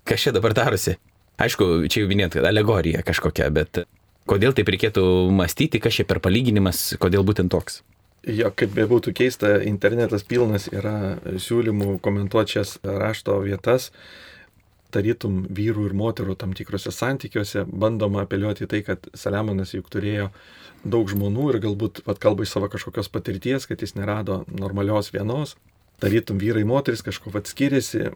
Kas 0.07 0.23
čia 0.23 0.33
dabar 0.35 0.55
darosi? 0.55 0.95
Aišku, 1.39 1.87
čia 1.91 2.03
jau 2.03 2.09
minėt, 2.11 2.37
alegorija 2.39 3.03
kažkokia, 3.05 3.47
bet 3.53 3.83
kodėl 4.29 4.55
taip 4.55 4.71
reikėtų 4.71 5.03
mąstyti, 5.35 5.81
kas 5.83 5.99
čia 5.99 6.07
per 6.07 6.21
palyginimas, 6.23 6.95
kodėl 6.99 7.25
būtent 7.27 7.51
toks? 7.51 7.81
Jo, 8.27 8.51
kaip 8.51 8.73
bebūtų 8.75 9.13
keista, 9.15 9.53
internetas 9.63 10.25
pilnas 10.27 10.67
yra 10.71 11.19
siūlymų 11.39 11.99
komentuoti 12.03 12.57
šias 12.57 12.73
rašto 12.83 13.37
vietas, 13.45 13.93
tarytum 14.91 15.45
vyrų 15.55 15.87
ir 15.87 15.95
moterų 15.95 16.35
tam 16.41 16.51
tikrose 16.57 16.91
santykiuose, 16.91 17.63
bandoma 17.69 18.25
apeliuoti 18.25 18.67
tai, 18.67 18.81
kad 18.83 19.07
Saliamonas 19.15 19.71
juk 19.75 19.87
turėjo 19.93 20.29
daug 20.83 21.07
žmonų 21.11 21.53
ir 21.53 21.61
galbūt 21.63 22.03
pat 22.07 22.19
kalba 22.19 22.43
iš 22.43 22.55
savo 22.55 22.67
kažkokios 22.71 23.11
patirties, 23.13 23.69
kad 23.69 23.79
jis 23.79 23.95
nerado 23.95 24.43
normalios 24.51 25.13
vienos 25.15 25.55
tarytum 26.01 26.39
vyrai, 26.41 26.65
moteris 26.67 27.03
kažko 27.05 27.33
vat 27.33 27.49
skiriasi, 27.49 28.09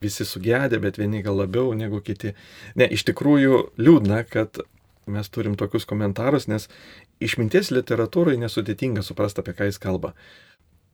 visi 0.00 0.24
sugedė, 0.24 0.80
bet 0.80 0.98
vieni 1.00 1.22
gal 1.24 1.38
labiau 1.40 1.72
negu 1.76 2.00
kiti. 2.04 2.34
Ne, 2.78 2.88
iš 2.88 3.04
tikrųjų 3.10 3.62
liūdna, 3.80 4.22
kad 4.28 4.62
mes 5.10 5.28
turim 5.32 5.56
tokius 5.58 5.86
komentarus, 5.88 6.46
nes 6.48 6.68
išminties 7.22 7.72
literatūrai 7.74 8.38
nesudėtinga 8.40 9.04
suprasti, 9.04 9.42
apie 9.42 9.56
ką 9.58 9.68
jis 9.70 9.80
kalba. 9.82 10.14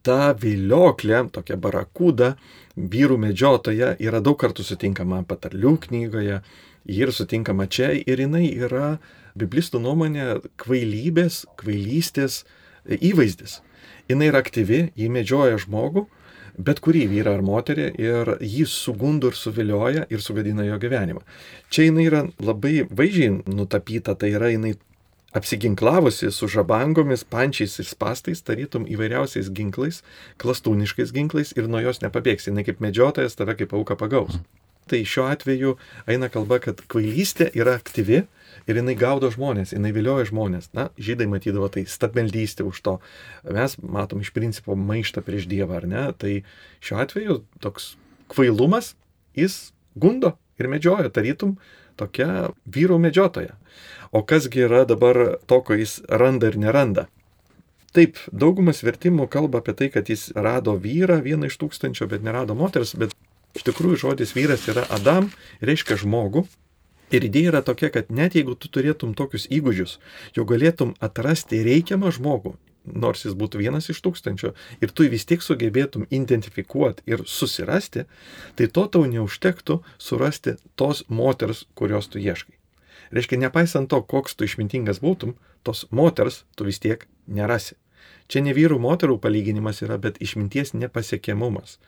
Ta 0.06 0.32
vilioklė, 0.38 1.24
tokia 1.34 1.58
barakūda, 1.58 2.36
vyrų 2.76 3.18
medžiotoja 3.26 3.96
yra 4.02 4.22
daug 4.22 4.38
kartų 4.38 4.64
sutinkama 4.66 5.24
patarlių 5.26 5.74
knygoje, 5.86 6.40
ji 6.86 7.02
ir 7.02 7.12
sutinkama 7.12 7.66
čia 7.66 7.90
ir 7.98 8.22
jinai 8.22 8.46
yra 8.54 8.96
biblistų 9.36 9.80
nuomonė 9.82 10.28
kvailybės, 10.62 11.44
kvailystės 11.58 12.44
įvaizdis. 12.86 13.60
jinai 14.08 14.30
yra 14.30 14.38
aktyvi, 14.44 14.92
ji 14.94 15.08
medžioja 15.10 15.58
žmogų, 15.58 16.06
bet 16.58 16.80
kurį 16.84 17.06
vyrą 17.10 17.36
ar 17.36 17.44
moterį 17.44 17.86
ir 18.00 18.32
jį 18.40 18.66
sugundo 18.70 19.30
ir 19.32 19.38
suvilioja 19.38 20.06
ir 20.10 20.24
sugadina 20.24 20.66
jo 20.66 20.78
gyvenimą. 20.82 21.22
Čia 21.70 21.88
jinai 21.88 22.08
yra 22.08 22.24
labai 22.40 22.86
vaizdžiai 22.88 23.42
nutapyta, 23.46 24.16
tai 24.16 24.32
yra 24.36 24.50
jinai 24.52 24.74
apsiginklavusi 25.36 26.30
su 26.32 26.48
žabangomis, 26.48 27.24
pančiais 27.28 27.76
ir 27.82 27.88
spastais, 27.88 28.40
tarytum 28.46 28.86
įvairiausiais 28.88 29.50
ginklais, 29.52 30.00
klastūniškais 30.40 31.12
ginklais 31.12 31.52
ir 31.56 31.68
nuo 31.68 31.82
jos 31.84 32.00
nepabėgsi, 32.04 32.50
jinai 32.52 32.64
kaip 32.64 32.80
medžiotojas 32.84 33.36
tave 33.36 33.56
kaip 33.58 33.74
auka 33.76 33.98
pagaus. 34.00 34.40
Tai 34.86 35.02
šiuo 35.02 35.26
atveju 35.28 35.74
eina 36.08 36.30
kalba, 36.32 36.60
kad 36.62 36.80
kvailystė 36.88 37.50
yra 37.58 37.74
aktyvi 37.76 38.22
ir 38.66 38.80
jinai 38.80 38.96
gaudo 38.98 39.30
žmonės, 39.32 39.72
jinai 39.74 39.92
vilioja 39.94 40.26
žmonės. 40.30 40.70
Na, 40.76 40.88
žydai 40.98 41.28
matydavo 41.30 41.68
tai 41.72 41.86
stabmeldystė 41.90 42.66
už 42.66 42.82
to. 42.86 42.96
Mes 43.46 43.76
matom 43.82 44.22
iš 44.24 44.32
principo 44.36 44.76
maištą 44.78 45.24
prieš 45.26 45.48
Dievą, 45.50 45.80
ar 45.80 45.88
ne? 45.90 46.04
Tai 46.18 46.32
šiuo 46.84 47.00
atveju 47.02 47.40
toks 47.64 47.94
kvailumas, 48.32 48.94
jis 49.38 49.70
gundo 49.94 50.34
ir 50.60 50.70
medžioja, 50.72 51.12
tarytum 51.12 51.56
tokia 51.96 52.50
vyrų 52.68 52.98
medžiotoja. 53.00 53.54
O 54.12 54.22
kasgi 54.26 54.66
yra 54.66 54.84
dabar 54.88 55.38
to, 55.48 55.60
ko 55.64 55.76
jis 55.76 56.00
randa 56.08 56.50
ir 56.50 56.58
neranda? 56.60 57.06
Taip, 57.96 58.18
daugumas 58.28 58.82
vertimų 58.84 59.24
kalba 59.32 59.62
apie 59.62 59.72
tai, 59.76 59.88
kad 59.92 60.10
jis 60.12 60.28
rado 60.36 60.74
vyrą, 60.76 61.22
vieną 61.24 61.48
iš 61.48 61.56
tūkstančio, 61.62 62.10
bet 62.10 62.24
nerado 62.26 62.52
moters, 62.58 62.92
bet 62.98 63.14
Iš 63.56 63.64
tikrųjų, 63.64 63.96
žodis 64.02 64.34
vyras 64.36 64.66
yra 64.68 64.84
Adam, 64.92 65.30
reiškia 65.64 65.96
žmogų. 66.02 66.44
Ir 67.14 67.22
idėja 67.22 67.52
yra 67.52 67.62
tokia, 67.62 67.90
kad 67.94 68.10
net 68.10 68.34
jeigu 68.34 68.56
tu 68.58 68.70
turėtum 68.72 69.14
tokius 69.14 69.46
įgūdžius, 69.52 69.98
jau 70.34 70.44
galėtum 70.48 70.96
atrasti 70.98 71.60
reikiamą 71.62 72.10
žmogų, 72.16 72.56
nors 72.86 73.22
jis 73.26 73.36
būtų 73.38 73.62
vienas 73.62 73.86
iš 73.92 74.00
tūkstančio, 74.02 74.52
ir 74.82 74.90
tu 74.90 75.06
vis 75.10 75.26
tiek 75.26 75.42
sugebėtum 75.42 76.08
identifikuoti 76.10 77.06
ir 77.06 77.22
susirasti, 77.30 78.06
tai 78.58 78.66
to 78.66 78.86
tau 78.90 79.06
neužtektų 79.06 79.80
surasti 79.98 80.56
tos 80.74 81.04
moters, 81.08 81.66
kurios 81.78 82.10
tu 82.10 82.18
ieškai. 82.18 82.56
Reiškia, 83.14 83.38
nepaisant 83.38 83.90
to, 83.90 84.02
koks 84.02 84.34
tu 84.34 84.46
išmintingas 84.46 84.98
būtum, 84.98 85.36
tos 85.62 85.86
moters 85.94 86.42
tu 86.58 86.66
vis 86.66 86.82
tiek 86.82 87.06
nerasi. 87.26 87.76
Čia 88.26 88.42
ne 88.42 88.54
vyrų 88.54 88.80
moterų 88.82 89.20
palyginimas 89.22 89.84
yra, 89.86 89.98
bet 90.02 90.18
išminties 90.22 90.74
nepasiekiamumas. 90.74 91.78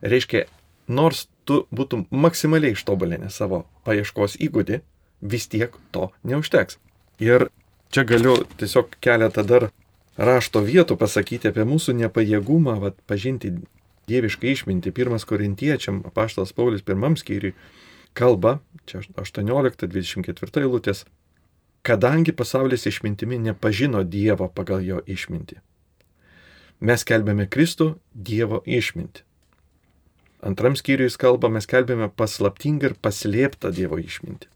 Reiškia, 0.00 0.46
nors 0.88 1.26
tu 1.44 1.64
būtum 1.74 2.06
maksimaliai 2.10 2.74
ištobulinęs 2.76 3.36
savo 3.40 3.64
paieškos 3.84 4.38
įgūdį, 4.44 4.80
vis 5.20 5.48
tiek 5.48 5.76
to 5.92 6.10
neužteks. 6.24 6.78
Ir 7.22 7.48
čia 7.94 8.04
galiu 8.08 8.36
tiesiog 8.58 8.96
keletą 9.04 9.44
dar 9.46 9.70
rašto 10.16 10.62
vietų 10.64 10.96
pasakyti 11.00 11.50
apie 11.50 11.64
mūsų 11.68 11.94
nepajėgumą 12.00 12.78
vat, 12.82 13.00
pažinti 13.06 13.54
dievišką 14.08 14.50
išmintį. 14.52 14.92
Pirmas 14.94 15.24
korintiečiam, 15.28 16.02
apaštalas 16.06 16.52
Paulius 16.52 16.84
pirmam 16.84 17.16
skyriui 17.16 17.54
kalba, 18.14 18.58
čia 18.86 19.02
18-24 19.16 20.62
eilutės, 20.62 21.04
kadangi 21.84 22.32
pasaulis 22.32 22.86
išmintimi 22.88 23.38
nepažino 23.50 24.04
Dievo 24.04 24.48
pagal 24.48 24.84
jo 24.84 25.00
išmintį. 25.06 25.60
Mes 26.84 27.04
kelbėme 27.04 27.46
Kristų 27.48 27.94
Dievo 28.14 28.62
išmintį. 28.66 29.24
Antram 30.44 30.76
skyriui 30.76 31.08
jis 31.08 31.16
kalba, 31.20 31.48
mes 31.48 31.64
kelbėme 31.68 32.10
paslaptingą 32.12 32.90
ir 32.90 32.96
paslėptą 33.00 33.70
Dievo 33.72 33.96
išmintį. 34.02 34.50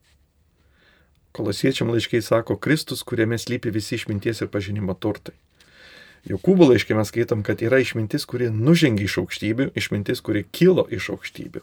Kolosiečiam 1.37 1.93
laiškiai 1.95 2.25
sako 2.25 2.59
Kristus, 2.61 3.05
kuriame 3.07 3.39
slypi 3.41 3.73
visi 3.73 3.97
išminties 3.97 4.43
ir 4.43 4.51
pažinimo 4.53 4.97
turtai. 4.97 5.37
Jokūbo 6.29 6.67
laiškė 6.69 6.97
mes 6.99 7.09
skaitom, 7.13 7.45
kad 7.47 7.63
yra 7.65 7.79
išmintis, 7.81 8.27
kuri 8.29 8.51
nužengia 8.53 9.07
iš 9.07 9.21
aukštybių, 9.23 9.71
išmintis, 9.79 10.21
kuri 10.25 10.45
kilo 10.53 10.85
iš 10.93 11.13
aukštybių. 11.15 11.63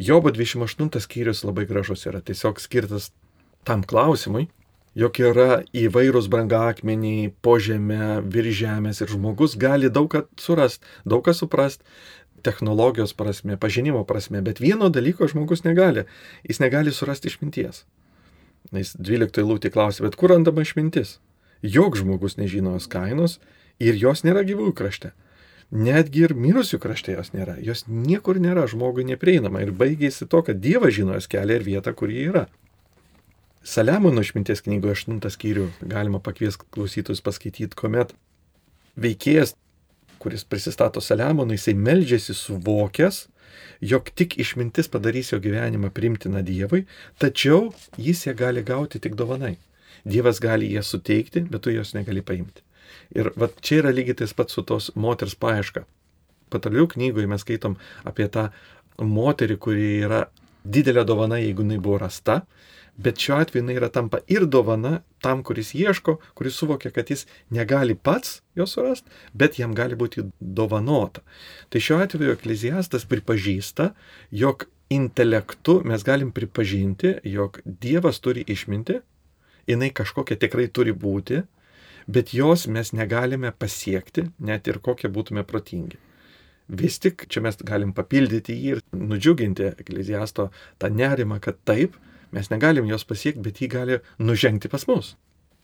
Jobo 0.00 0.30
28 0.32 1.02
skyrius 1.04 1.44
labai 1.44 1.66
gražus 1.68 2.06
yra 2.08 2.22
tiesiog 2.24 2.62
skirtas 2.62 3.10
tam 3.68 3.82
klausimui, 3.84 4.48
jog 4.98 5.18
yra 5.22 5.60
įvairūs 5.76 6.30
brangakmeniai 6.32 7.30
po 7.44 7.58
žemę, 7.62 8.22
virš 8.24 8.56
žemės 8.62 9.02
ir 9.02 9.12
žmogus 9.12 9.58
gali 9.60 9.90
daug 9.92 10.08
ką 10.10 10.24
surast, 10.40 10.82
daug 11.04 11.22
ką 11.26 11.34
suprast, 11.36 11.84
technologijos 12.42 13.14
prasme, 13.16 13.56
pažinimo 13.60 14.04
prasme, 14.08 14.42
bet 14.42 14.60
vieno 14.60 14.90
dalyko 14.90 15.28
žmogus 15.30 15.64
negali. 15.64 16.06
Jis 16.48 16.60
negali 16.62 16.92
surasti 16.92 17.30
išminties. 17.30 17.84
Jis 18.74 18.94
12 18.98 19.42
lūtį 19.46 19.72
klausė, 19.74 20.04
bet 20.06 20.16
kur 20.20 20.34
randama 20.34 20.64
išmintis? 20.66 21.18
Jok 21.62 21.98
žmogus 22.00 22.38
nežino 22.40 22.76
jos 22.76 22.88
kainos 22.90 23.38
ir 23.82 23.98
jos 23.98 24.24
nėra 24.24 24.44
gyvųjų 24.46 24.76
krašte. 24.76 25.12
Netgi 25.70 26.24
ir 26.26 26.34
mirusių 26.34 26.80
krašte 26.82 27.14
jos 27.14 27.30
nėra. 27.34 27.54
Jos 27.62 27.84
niekur 27.86 28.40
nėra 28.42 28.66
žmogui 28.70 29.04
neprieinama. 29.06 29.62
Ir 29.62 29.70
baigėsi 29.70 30.26
to, 30.26 30.42
kad 30.46 30.58
Dievas 30.58 30.96
žino 30.96 31.14
jos 31.14 31.30
kelią 31.30 31.60
ir 31.60 31.66
vietą, 31.66 31.94
kur 31.94 32.10
ji 32.10 32.26
yra. 32.32 32.48
Saliamono 33.62 34.24
išminties 34.24 34.64
knygoje 34.64 34.96
8 35.04 35.20
skyrių 35.30 35.68
galima 35.84 36.18
pakviesti 36.24 36.66
klausytus 36.74 37.20
paskaityti, 37.22 37.76
kuomet 37.76 38.14
veikėjas 38.98 39.54
kuris 40.20 40.44
prisistato 40.44 41.00
Saliamonui, 41.00 41.56
jisai 41.56 41.74
meldžiasi 41.74 42.36
suvokęs, 42.36 43.24
jog 43.80 44.10
tik 44.14 44.36
išmintis 44.40 44.90
padarys 44.92 45.32
jo 45.32 45.40
gyvenimą 45.42 45.90
primtiną 45.96 46.42
Dievui, 46.46 46.84
tačiau 47.18 47.70
jis 47.98 48.26
ją 48.26 48.34
gali 48.36 48.64
gauti 48.66 49.00
tik 49.00 49.16
dovanai. 49.18 49.56
Dievas 50.04 50.40
gali 50.40 50.68
ją 50.72 50.82
suteikti, 50.84 51.44
bet 51.50 51.64
tu 51.64 51.72
jos 51.72 51.94
negali 51.96 52.22
paimti. 52.22 52.62
Ir 53.16 53.32
va 53.36 53.48
čia 53.60 53.80
yra 53.82 53.94
lygiai 53.94 54.20
tas 54.22 54.34
pats 54.36 54.56
su 54.56 54.64
tos 54.66 54.90
moters 54.94 55.34
paieška. 55.40 55.84
Patalių 56.50 56.86
knygoje 56.94 57.30
mes 57.30 57.44
skaitom 57.44 57.76
apie 58.06 58.28
tą 58.28 58.50
moterį, 59.00 59.56
kuri 59.56 59.88
yra 60.04 60.24
didelė 60.64 61.04
dovana, 61.08 61.40
jeigu 61.40 61.64
jinai 61.64 61.80
buvo 61.80 62.00
rasta, 62.02 62.42
bet 63.02 63.20
šiuo 63.22 63.38
atveju 63.40 63.62
jinai 63.62 63.76
yra 63.78 63.88
tampa 63.92 64.20
ir 64.28 64.46
dovana 64.46 65.00
tam, 65.24 65.42
kuris 65.46 65.72
ieško, 65.74 66.18
kuris 66.34 66.58
suvokia, 66.60 66.90
kad 66.94 67.10
jis 67.10 67.26
negali 67.50 67.94
pats 67.94 68.40
jo 68.56 68.66
surasti, 68.66 69.10
bet 69.32 69.58
jam 69.60 69.74
gali 69.76 69.96
būti 69.96 70.26
dovanota. 70.40 71.24
Tai 71.68 71.80
šiuo 71.80 72.00
atveju 72.04 72.36
ekleziastas 72.36 73.06
pripažįsta, 73.08 73.92
jog 74.30 74.66
intelektu 74.90 75.80
mes 75.86 76.04
galim 76.04 76.32
pripažinti, 76.34 77.14
jog 77.24 77.60
Dievas 77.64 78.20
turi 78.20 78.44
išminti, 78.46 78.98
jinai 79.70 79.90
kažkokia 79.94 80.36
tikrai 80.40 80.68
turi 80.68 80.92
būti, 80.92 81.42
bet 82.10 82.34
jos 82.34 82.66
mes 82.66 82.92
negalime 82.96 83.52
pasiekti, 83.52 84.26
net 84.38 84.68
ir 84.68 84.80
kokie 84.82 85.08
būtume 85.12 85.44
protingi. 85.46 86.00
Vis 86.70 86.98
tik 87.02 87.26
čia 87.30 87.42
mes 87.42 87.56
galim 87.66 87.92
papildyti 87.94 88.54
jį 88.54 88.74
ir 88.76 88.82
nudžiuginti 88.94 89.72
ekleziasto 89.82 90.50
tą 90.78 90.90
nerimą, 90.94 91.40
kad 91.42 91.58
taip, 91.66 91.96
Mes 92.32 92.50
negalim 92.50 92.86
jos 92.86 93.04
pasiekti, 93.04 93.42
bet 93.42 93.60
ji 93.60 93.68
gali 93.68 93.98
nužengti 94.18 94.68
pas 94.68 94.86
mus. 94.86 95.16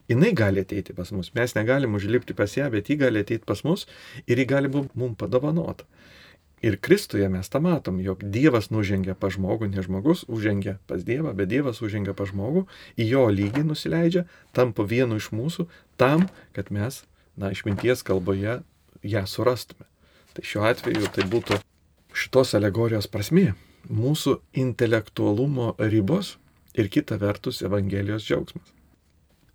Jis 0.09 0.35
gali 0.35 0.61
ateiti 0.61 0.95
pas 0.95 1.11
mus. 1.13 1.33
Mes 1.35 1.55
negalim 1.55 1.95
užlipti 1.95 2.35
pas 2.35 2.57
ją, 2.57 2.71
bet 2.71 2.91
ji 2.91 2.97
gali 2.97 3.21
ateiti 3.21 3.45
pas 3.47 3.65
mus 3.65 3.87
ir 4.27 4.39
ji 4.39 4.47
gali 4.47 4.69
būti 4.69 4.95
mums 4.95 5.19
padovanota. 5.19 5.85
Ir 6.63 6.79
Kristuje 6.81 7.29
mes 7.29 7.49
tą 7.53 7.61
matom, 7.61 7.99
jog 8.01 8.23
Dievas 8.33 8.71
nužengia 8.73 9.15
pa 9.15 9.29
žmogų, 9.29 9.69
ne 9.71 9.83
žmogus 9.85 10.25
užžengia 10.25 10.79
pas 10.89 11.03
Dievą, 11.05 11.35
bet 11.37 11.51
Dievas 11.51 11.83
užžengia 11.85 12.15
pa 12.17 12.25
žmogų, 12.25 12.65
į 12.97 13.09
jo 13.11 13.27
lygį 13.29 13.67
nusileidžia, 13.69 14.25
tampa 14.57 14.87
vienu 14.89 15.21
iš 15.21 15.29
mūsų, 15.37 15.67
tam, 16.01 16.31
kad 16.57 16.73
mes, 16.73 17.03
na, 17.37 17.53
išminties 17.53 18.03
kalboje 18.07 18.63
ją 19.05 19.23
surastume. 19.29 19.85
Tai 20.33 20.43
šiuo 20.49 20.65
atveju 20.71 21.13
tai 21.13 21.29
būtų 21.29 21.61
šitos 22.17 22.57
alegorijos 22.57 23.11
prasmė. 23.13 23.53
Mūsų 23.93 24.39
intelektualumo 24.57 25.75
ribos 25.79 26.39
ir 26.79 26.93
kita 26.93 27.19
vertus 27.21 27.63
Evangelijos 27.67 28.27
džiaugsmas. 28.27 28.73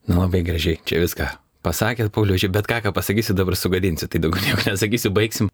Na 0.10 0.24
labai 0.24 0.42
gražiai, 0.46 0.80
čia 0.86 1.02
viską 1.04 1.30
pasakėt, 1.66 2.12
Paulius, 2.14 2.46
bet 2.50 2.68
ką, 2.70 2.82
ką 2.86 2.94
pasakysiu, 2.96 3.36
dabar 3.38 3.58
sugadinsiu, 3.58 4.10
tai 4.10 4.22
daugiau 4.24 4.44
nieko 4.48 4.66
nesakysiu, 4.70 5.14
baigsim. 5.16 5.52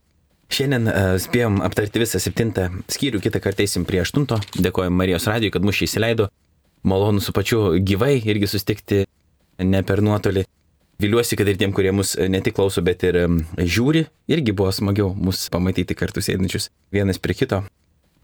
Šiandien 0.47 0.87
uh, 0.87 1.13
spėjom 1.19 1.59
aptarti 1.65 1.99
visą 1.99 2.21
septintą 2.23 2.69
skyrių, 2.91 3.19
kitą 3.25 3.41
kartą 3.43 3.65
eisim 3.65 3.83
prie 3.87 3.99
aštunto. 3.99 4.39
Dėkojom 4.55 4.95
Marijos 4.95 5.27
radijui, 5.27 5.51
kad 5.51 5.65
mus 5.67 5.75
čia 5.75 5.89
įsileido. 5.89 6.29
Malonu 6.87 7.19
su 7.23 7.33
pačiu 7.35 7.73
gyvai 7.83 8.15
irgi 8.21 8.47
sustikti 8.47 9.01
ne 9.59 9.81
per 9.83 9.99
nuotolį. 10.05 10.45
Viliuosi, 11.03 11.35
kad 11.37 11.49
ir 11.51 11.59
tiem, 11.59 11.73
kurie 11.75 11.91
mus 11.93 12.15
ne 12.15 12.39
tik 12.41 12.55
klauso, 12.57 12.81
bet 12.85 13.03
ir 13.05 13.19
žiūri, 13.59 14.07
irgi 14.31 14.55
buvo 14.55 14.71
smagiau 14.73 15.11
mus 15.13 15.43
pamatyti 15.53 15.97
kartu 15.99 16.23
sėdinčius 16.23 16.71
vienas 16.95 17.19
prie 17.21 17.35
kito. 17.37 17.65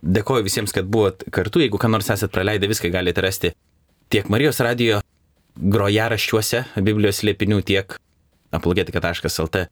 Dėkoju 0.03 0.43
visiems, 0.43 0.73
kad 0.75 0.87
buvot 0.91 1.23
kartu. 1.31 1.61
Jeigu 1.63 1.79
ką 1.79 1.87
nors 1.91 2.09
esat 2.11 2.31
praleidę, 2.33 2.67
viską 2.67 2.91
galite 2.91 3.23
rasti 3.23 3.53
tiek 4.11 4.27
Marijos 4.29 4.59
radio 4.65 4.99
grojaraščiuose 5.55 6.65
Biblijos 6.83 7.21
slėpinių, 7.21 7.61
tiek 7.63 7.95
apologetika.lt 8.53 9.67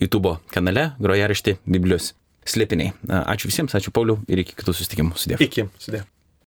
YouTube 0.00 0.36
kanale 0.52 0.90
grojarašti 1.02 1.58
Biblijos 1.68 2.14
slėpiniai. 2.48 2.94
Ačiū 3.26 3.50
visiems, 3.50 3.76
ačiū 3.76 3.92
Pauliu 3.92 4.20
ir 4.30 4.44
iki 4.44 4.56
kitų 4.56 4.74
susitikimų. 4.76 5.16
Sudė. 5.20 5.38
Iki, 5.44 5.68
sudė. 5.82 6.04